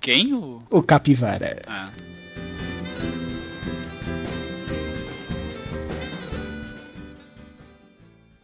[0.00, 0.34] Quem?
[0.34, 0.62] O.
[0.70, 1.62] O capivara.
[1.66, 1.86] Ah.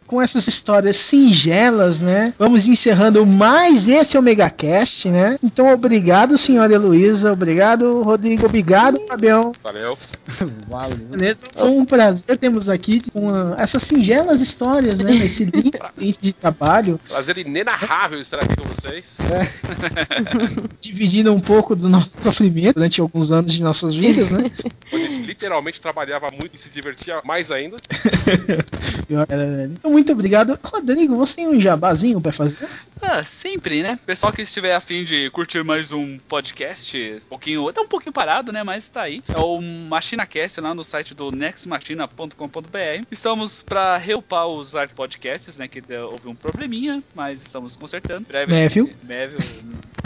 [0.07, 2.33] Com essas histórias singelas, né?
[2.39, 5.39] Vamos encerrando mais esse Omega Cast, né?
[5.43, 7.33] Então, obrigado, senhora Heloísa.
[7.33, 8.47] Obrigado, Rodrigo.
[8.47, 9.53] Obrigado, Fabião.
[9.63, 9.99] Valeu.
[10.69, 10.97] Valeu.
[10.97, 11.45] Beleza?
[11.53, 15.11] Foi um prazer termos aqui com essas singelas histórias, né?
[15.11, 15.45] Nesse
[15.97, 19.19] lindo de trabalho, Prazer inenarrável estar aqui com vocês.
[20.81, 24.51] dividindo um pouco do nosso sofrimento durante alguns anos de nossas vidas, né?
[24.93, 27.77] Onde literalmente trabalhava muito e se divertia mais ainda.
[29.07, 29.73] Pior era, velho.
[29.73, 30.59] Então, muito obrigado.
[30.63, 32.69] Rodrigo, você tem um jabazinho pra fazer?
[33.01, 33.99] Ah, sempre, né?
[34.05, 38.53] Pessoal que estiver afim de curtir mais um podcast, um pouquinho, até um pouquinho parado,
[38.53, 38.63] né?
[38.63, 39.23] Mas tá aí.
[39.35, 43.07] É o MachinaCast lá no site do nextmachina.com.br.
[43.11, 45.67] Estamos pra reupar os art podcasts, né?
[45.67, 48.23] Que houve um probleminha, mas estamos consertando.
[48.23, 48.53] Em breve.
[48.53, 48.91] Mévio.
[49.03, 49.39] Mévio,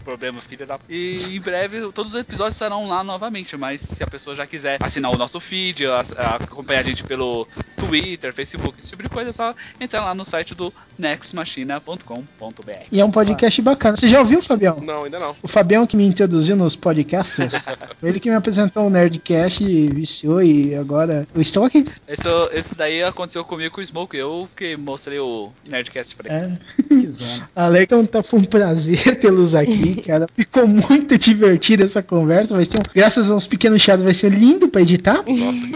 [0.04, 0.78] problema, filha da.
[0.88, 3.56] E em breve todos os episódios estarão lá novamente.
[3.56, 8.32] Mas se a pessoa já quiser assinar o nosso feed, acompanhar a gente pelo Twitter,
[8.32, 12.70] Facebook, esse tipo de coisa, é só entrar lá no site do nextmachina.com.br.
[12.92, 13.96] E é um podcast bacana.
[13.96, 14.78] Você já ouviu, Fabião?
[14.80, 15.34] Não, ainda não.
[15.42, 17.38] O Fabião que me introduziu nos podcasts.
[18.02, 21.86] Ele que me apresentou o Nerdcast e viciou e agora eu estou aqui.
[22.06, 26.54] Esse, esse daí aconteceu comigo com o Smoke, eu que mostrei o Nerdcast pra ele.
[26.54, 26.84] É.
[26.86, 27.50] Que zona.
[27.56, 30.26] Ale, então tá, foi um prazer tê-los aqui, cara.
[30.34, 32.54] Ficou muito divertida essa conversa.
[32.54, 35.24] Vai ser um, graças aos pequenos chatos, vai ser lindo pra editar.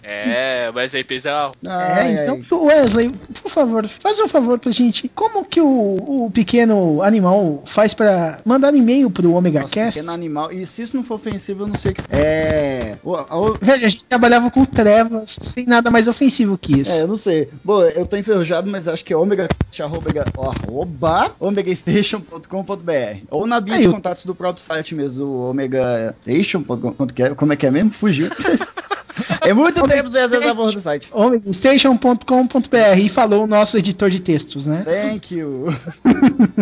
[0.02, 2.74] É, mas aí pensa, Ai, é, então, ai.
[2.74, 5.09] Wesley, por favor, faz um favor pra gente.
[5.14, 5.66] Como que o,
[6.26, 9.95] o pequeno animal faz pra mandar e-mail pro Omega Nossa, Cast?
[9.99, 10.53] pequeno animal.
[10.53, 12.03] E se isso não for ofensivo, eu não sei o que.
[12.11, 12.97] É.
[13.03, 16.90] o- o- a gente trabalhava com trevas, sem nada mais ofensivo que isso.
[16.90, 17.49] É, eu não sei.
[17.64, 23.74] Bom, eu tô enferrujado, mas acho que é omega, arroba, arroba omegastation.com.br ou na bio
[23.74, 26.95] Aí, de eu- contatos do próprio site mesmo, o omegastation.com.
[27.36, 27.92] Como é que é mesmo?
[27.92, 28.28] Fugiu.
[29.41, 31.09] é muito tempo sem acessar a porra do site.
[31.12, 34.83] omegastation.com.br e falou o nosso editor de textos, né?
[34.85, 35.67] Thank you.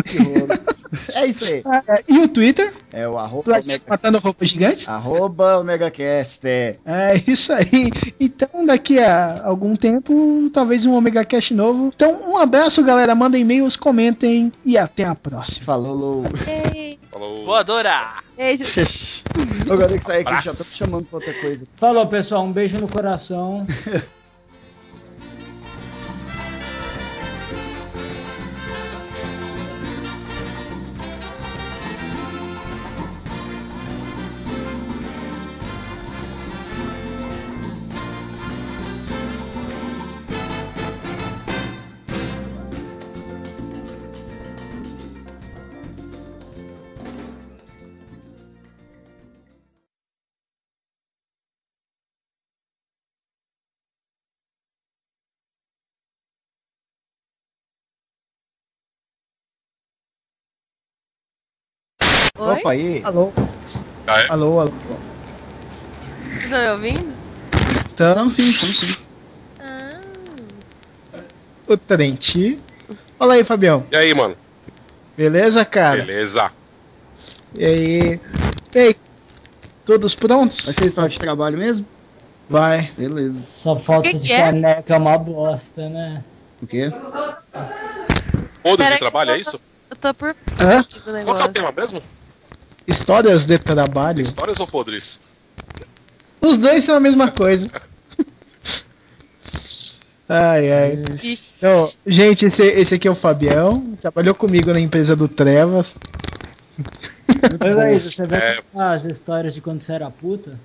[0.05, 0.73] que.
[1.15, 1.63] É isso aí.
[1.87, 4.87] É, E o Twitter, É o arroba, omega, matando roupas gigantes.
[4.87, 6.45] arroba omegacast.
[6.45, 6.77] É.
[6.85, 7.89] É isso aí.
[8.19, 11.91] Então, daqui a algum tempo, talvez um Omega Cash novo.
[11.95, 13.15] Então, um abraço, galera.
[13.15, 15.65] Mandem e-mails, comentem e até a próxima.
[15.65, 16.23] Falou, Lou.
[17.13, 17.45] Falou.
[17.45, 18.23] voadora!
[18.35, 18.63] Beijo.
[19.69, 21.63] Eu vou ter que sair aqui, já tô te chamando pra outra coisa.
[21.75, 22.43] Falou, pessoal.
[22.43, 23.67] Um beijo no coração.
[62.45, 62.59] Oi?
[62.59, 63.01] Opa, aí.
[63.05, 63.31] Alô?
[64.07, 64.31] Ah, é?
[64.31, 64.71] Alô, alô.
[64.71, 67.15] Vocês estão me ouvindo?
[67.87, 69.03] Estamos sim, estamos sim.
[69.59, 69.99] Ah,
[71.67, 72.35] O Trent.
[73.17, 73.85] Fala aí, Fabião.
[73.91, 74.35] E aí, mano?
[75.15, 76.03] Beleza, cara?
[76.03, 76.51] Beleza.
[77.53, 78.19] E aí?
[78.75, 78.95] E aí?
[79.85, 80.65] Todos prontos?
[80.65, 81.87] Vai ser história de trabalho mesmo?
[82.49, 82.91] Vai.
[82.97, 83.39] Beleza.
[83.41, 84.41] Essa falta Que de que é?
[84.41, 86.23] caneca é uma bosta, né?
[86.61, 86.91] O quê?
[88.63, 89.59] Todos de trabalho, é isso?
[89.89, 90.83] eu tô por Hã?
[91.23, 92.01] Qual que é o tema mesmo?
[92.87, 94.21] Histórias de trabalho.
[94.21, 95.19] Histórias ou podres?
[96.41, 97.69] Os dois são a mesma coisa.
[100.27, 101.03] Ai, ai.
[101.21, 103.95] Então, gente, esse, esse aqui é o Fabião.
[104.01, 105.97] Trabalhou comigo na empresa do Trevas.
[107.59, 108.61] Mas aí, você vai É.
[108.61, 110.57] contar as histórias de quando você era puta?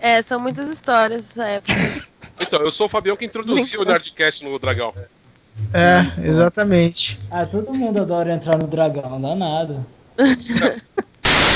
[0.00, 1.72] É, são muitas histórias dessa época.
[2.40, 4.92] Então, eu sou o Fabião que introduziu o Nerdcast no Dragão.
[5.72, 7.18] É, exatamente.
[7.30, 9.86] Ah, todo mundo adora entrar no dragão, não dá nada.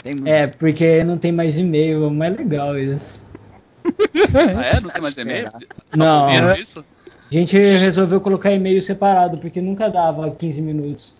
[0.03, 0.28] Tem muito.
[0.28, 3.20] É, porque não tem mais e-mail, é mais legal isso.
[4.57, 4.80] Ah, é?
[4.80, 5.50] Não tem mais e-mail?
[5.94, 11.14] Não, Viram a gente resolveu colocar e-mail separado, porque nunca dava 15 minutos.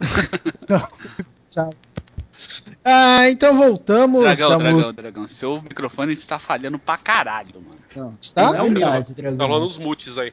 [2.84, 4.20] Ah, então voltamos.
[4.22, 5.28] Dragão, Estamos- dragão, dragão.
[5.28, 7.78] Seu microfone está falhando pra caralho, mano.
[7.96, 8.14] Não.
[8.20, 8.56] Está?
[8.56, 9.36] é humildade, dragão.
[9.36, 10.32] Tá rolando os mutes aí.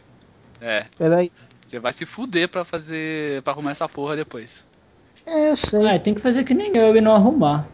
[0.61, 1.31] É, Peraí.
[1.65, 3.41] você vai se fuder pra fazer.
[3.41, 4.63] pra arrumar essa porra depois.
[5.25, 5.87] É, eu sei.
[5.89, 7.67] Ah, tem que fazer que nem eu e não arrumar.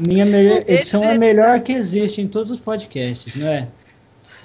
[0.00, 3.68] Minha melhor, edição é a melhor que existe em todos os podcasts, não é?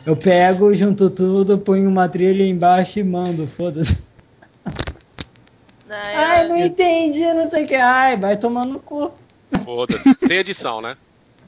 [0.05, 3.97] Eu pego, junto tudo, ponho uma trilha embaixo e mando, foda-se.
[5.89, 7.75] Ai, Ai, não entendi, não sei o que.
[7.75, 9.11] Ai, vai tomar no cu.
[9.65, 10.13] Foda-se.
[10.15, 10.95] Sem edição, né?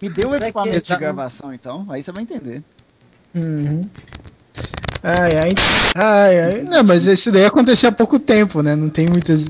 [0.01, 2.63] Me dê um Pra equipamento de gravação, então, aí você vai entender.
[3.35, 3.81] Uhum.
[5.03, 5.53] Ai, ai.
[5.95, 6.63] Ai, ai.
[6.63, 8.75] Não, mas isso daí aconteceu há pouco tempo, né?
[8.75, 9.45] Não tem muitas.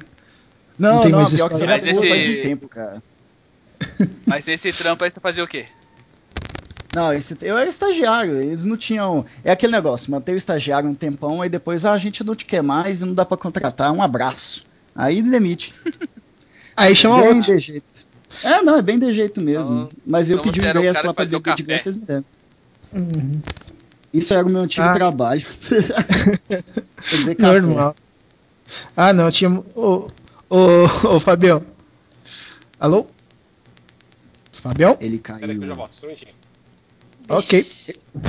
[0.81, 3.03] Não Não, tem não, mais pior que você Mas faz esse- um tempo, cara.
[4.25, 5.65] Mas esse trampo aí você fazia o quê?
[6.93, 9.25] Não, esse, eu era estagiário, eles não tinham.
[9.43, 12.43] É aquele negócio, manter o estagiário um tempão, aí depois ah, a gente não te
[12.45, 14.65] quer mais e não dá pra contratar, um abraço.
[14.95, 15.73] Aí demite.
[16.75, 17.53] Aí chama bem outro.
[17.53, 17.85] de jeito.
[18.43, 19.83] É, não, é bem de jeito mesmo.
[19.83, 21.83] Então- Mas eu então pedi um ingresso cara lá que pra fazia o beber de
[21.83, 22.25] vocês me deram.
[22.93, 23.41] Uhum.
[24.13, 24.91] Isso era o meu antigo Ah.
[24.93, 25.45] trabalho.
[26.47, 27.59] Quer dizer, café.
[27.61, 27.95] Normal.
[28.95, 29.49] Ah, não, tinha.
[30.55, 31.63] Ô, ô, Fabião.
[32.79, 33.05] Alô?
[34.51, 34.97] Fabião?
[34.99, 35.75] Ele Peraí que eu já caiu.
[35.75, 35.91] volto.
[35.95, 36.33] Só um minutinho.
[37.29, 37.65] Ok.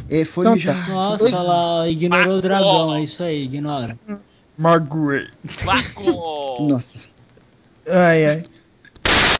[0.08, 0.88] É, foi Então mijar.
[0.88, 3.98] Nossa, lá, ignorou o dragão, é isso aí, ignora.
[4.56, 5.30] Margaret.
[5.64, 6.62] Vaco!
[6.62, 7.00] Nossa.
[7.88, 8.42] Ai, ai.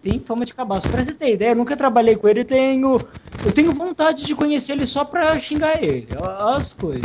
[0.03, 0.89] Tem fama de cabaço.
[0.89, 3.01] Pra você ter ideia, eu nunca trabalhei com ele e tenho.
[3.45, 6.09] Eu tenho vontade de conhecer ele só pra xingar ele.
[6.21, 7.05] Olha as coisas.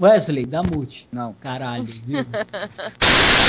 [0.00, 1.08] Wesley, dá mute.
[1.12, 1.32] Não.
[1.34, 2.24] Caralho, viu?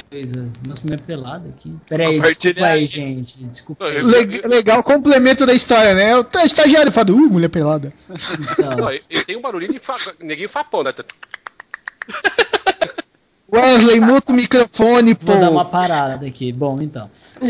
[0.10, 0.50] Coisa.
[0.68, 1.76] Nossa, minha pelada aqui.
[1.88, 3.44] Pera aí, Compartilha desculpa aí, gente.
[3.46, 3.98] Desculpa aí.
[3.98, 6.16] eu- Le- legal, complemento da história, né?
[6.18, 7.94] O estagiário fala, uh, mulher pelada.
[8.52, 9.96] Então, Não, ele tem um barulhinho de fa...
[10.20, 10.94] neguinho fapão, né?
[13.52, 15.26] Wesley, muta o microfone, pô.
[15.32, 16.52] vou dar uma parada aqui.
[16.52, 17.10] Bom, então.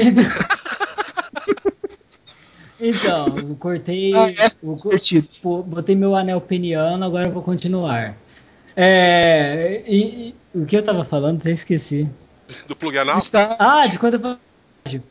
[2.81, 4.13] Então, eu cortei.
[4.15, 4.27] Ah.
[5.41, 8.15] Pô, botei meu anel peniano, agora eu vou continuar.
[8.75, 9.83] É.
[9.87, 12.07] E, e- o que eu tava falando, até esqueci.
[12.67, 13.17] Do plug anal.
[13.17, 13.55] Está...
[13.59, 15.01] Ah, de quando eu.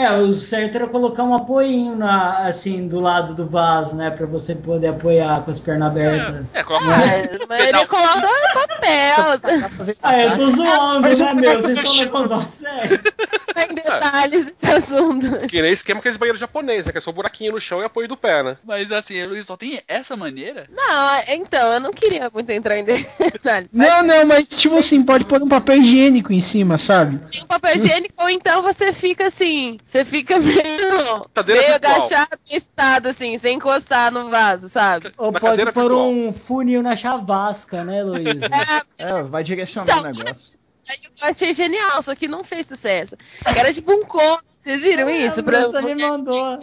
[0.00, 4.10] É, o certo era colocar um apoinho na, assim, do lado do vaso, né?
[4.10, 6.46] Pra você poder apoiar com as pernas abertas.
[6.54, 9.90] É, coloca Ah, mas ele coloca papel.
[10.02, 11.50] Ah, eu tô zoando, Mas né, meu?
[11.50, 13.00] cara Vocês tá estão levando a sério.
[13.54, 15.46] Tem detalhes desse assunto.
[15.48, 16.92] Que nem esquema aqueles banheiros japoneses, né?
[16.92, 18.56] Que é só um buraquinho no chão e apoio do pé, né?
[18.64, 20.66] Mas assim, ele só tem essa maneira?
[20.70, 23.68] Não, então, eu não queria muito entrar em detalhes.
[23.72, 27.18] Não, não, mas tipo assim, pode pôr um papel higiênico em cima, sabe?
[27.30, 31.96] Tem um papel higiênico, ou então você fica assim, você fica meio, Cadeira meio virtual.
[31.96, 35.12] agachado, estado assim, sem encostar no vaso, sabe?
[35.18, 36.08] Ou Na pode pôr virtual.
[36.10, 38.24] um funil na chavasca, né, Luiz?
[38.98, 40.58] É, vai direcionar o Então, negócio.
[40.88, 43.16] Aí eu achei genial, só que não fez sucesso.
[43.44, 45.42] Era tipo um conto, vocês viram isso?
[45.42, 46.58] Pra- Você me mandou.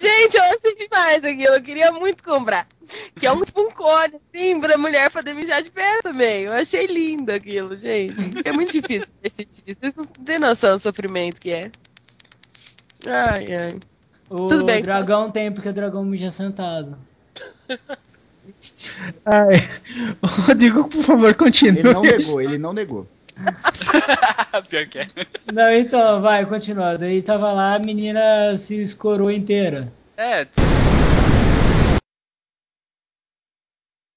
[0.00, 2.66] Gente, eu achei demais aquilo, eu queria muito comprar.
[3.18, 6.44] Que é um tipo um cone, assim, pra mulher poder mijar de pé também.
[6.44, 8.14] Eu achei lindo aquilo, gente.
[8.44, 9.78] É muito difícil assistir isso.
[9.80, 11.70] Vocês não têm noção do sofrimento que é.
[13.06, 13.74] Ai, ai.
[14.30, 14.82] O Tudo bem.
[14.82, 16.96] dragão tem, porque o dragão mija sentado.
[19.24, 19.68] Ai.
[20.22, 21.80] Rodrigo, por favor, continue.
[21.80, 23.06] Ele não negou, ele não negou.
[24.68, 25.08] Pior que é.
[25.52, 26.98] Não, então, vai, continua.
[26.98, 29.92] Daí tava lá, a menina se escorou inteira.
[30.16, 30.46] É,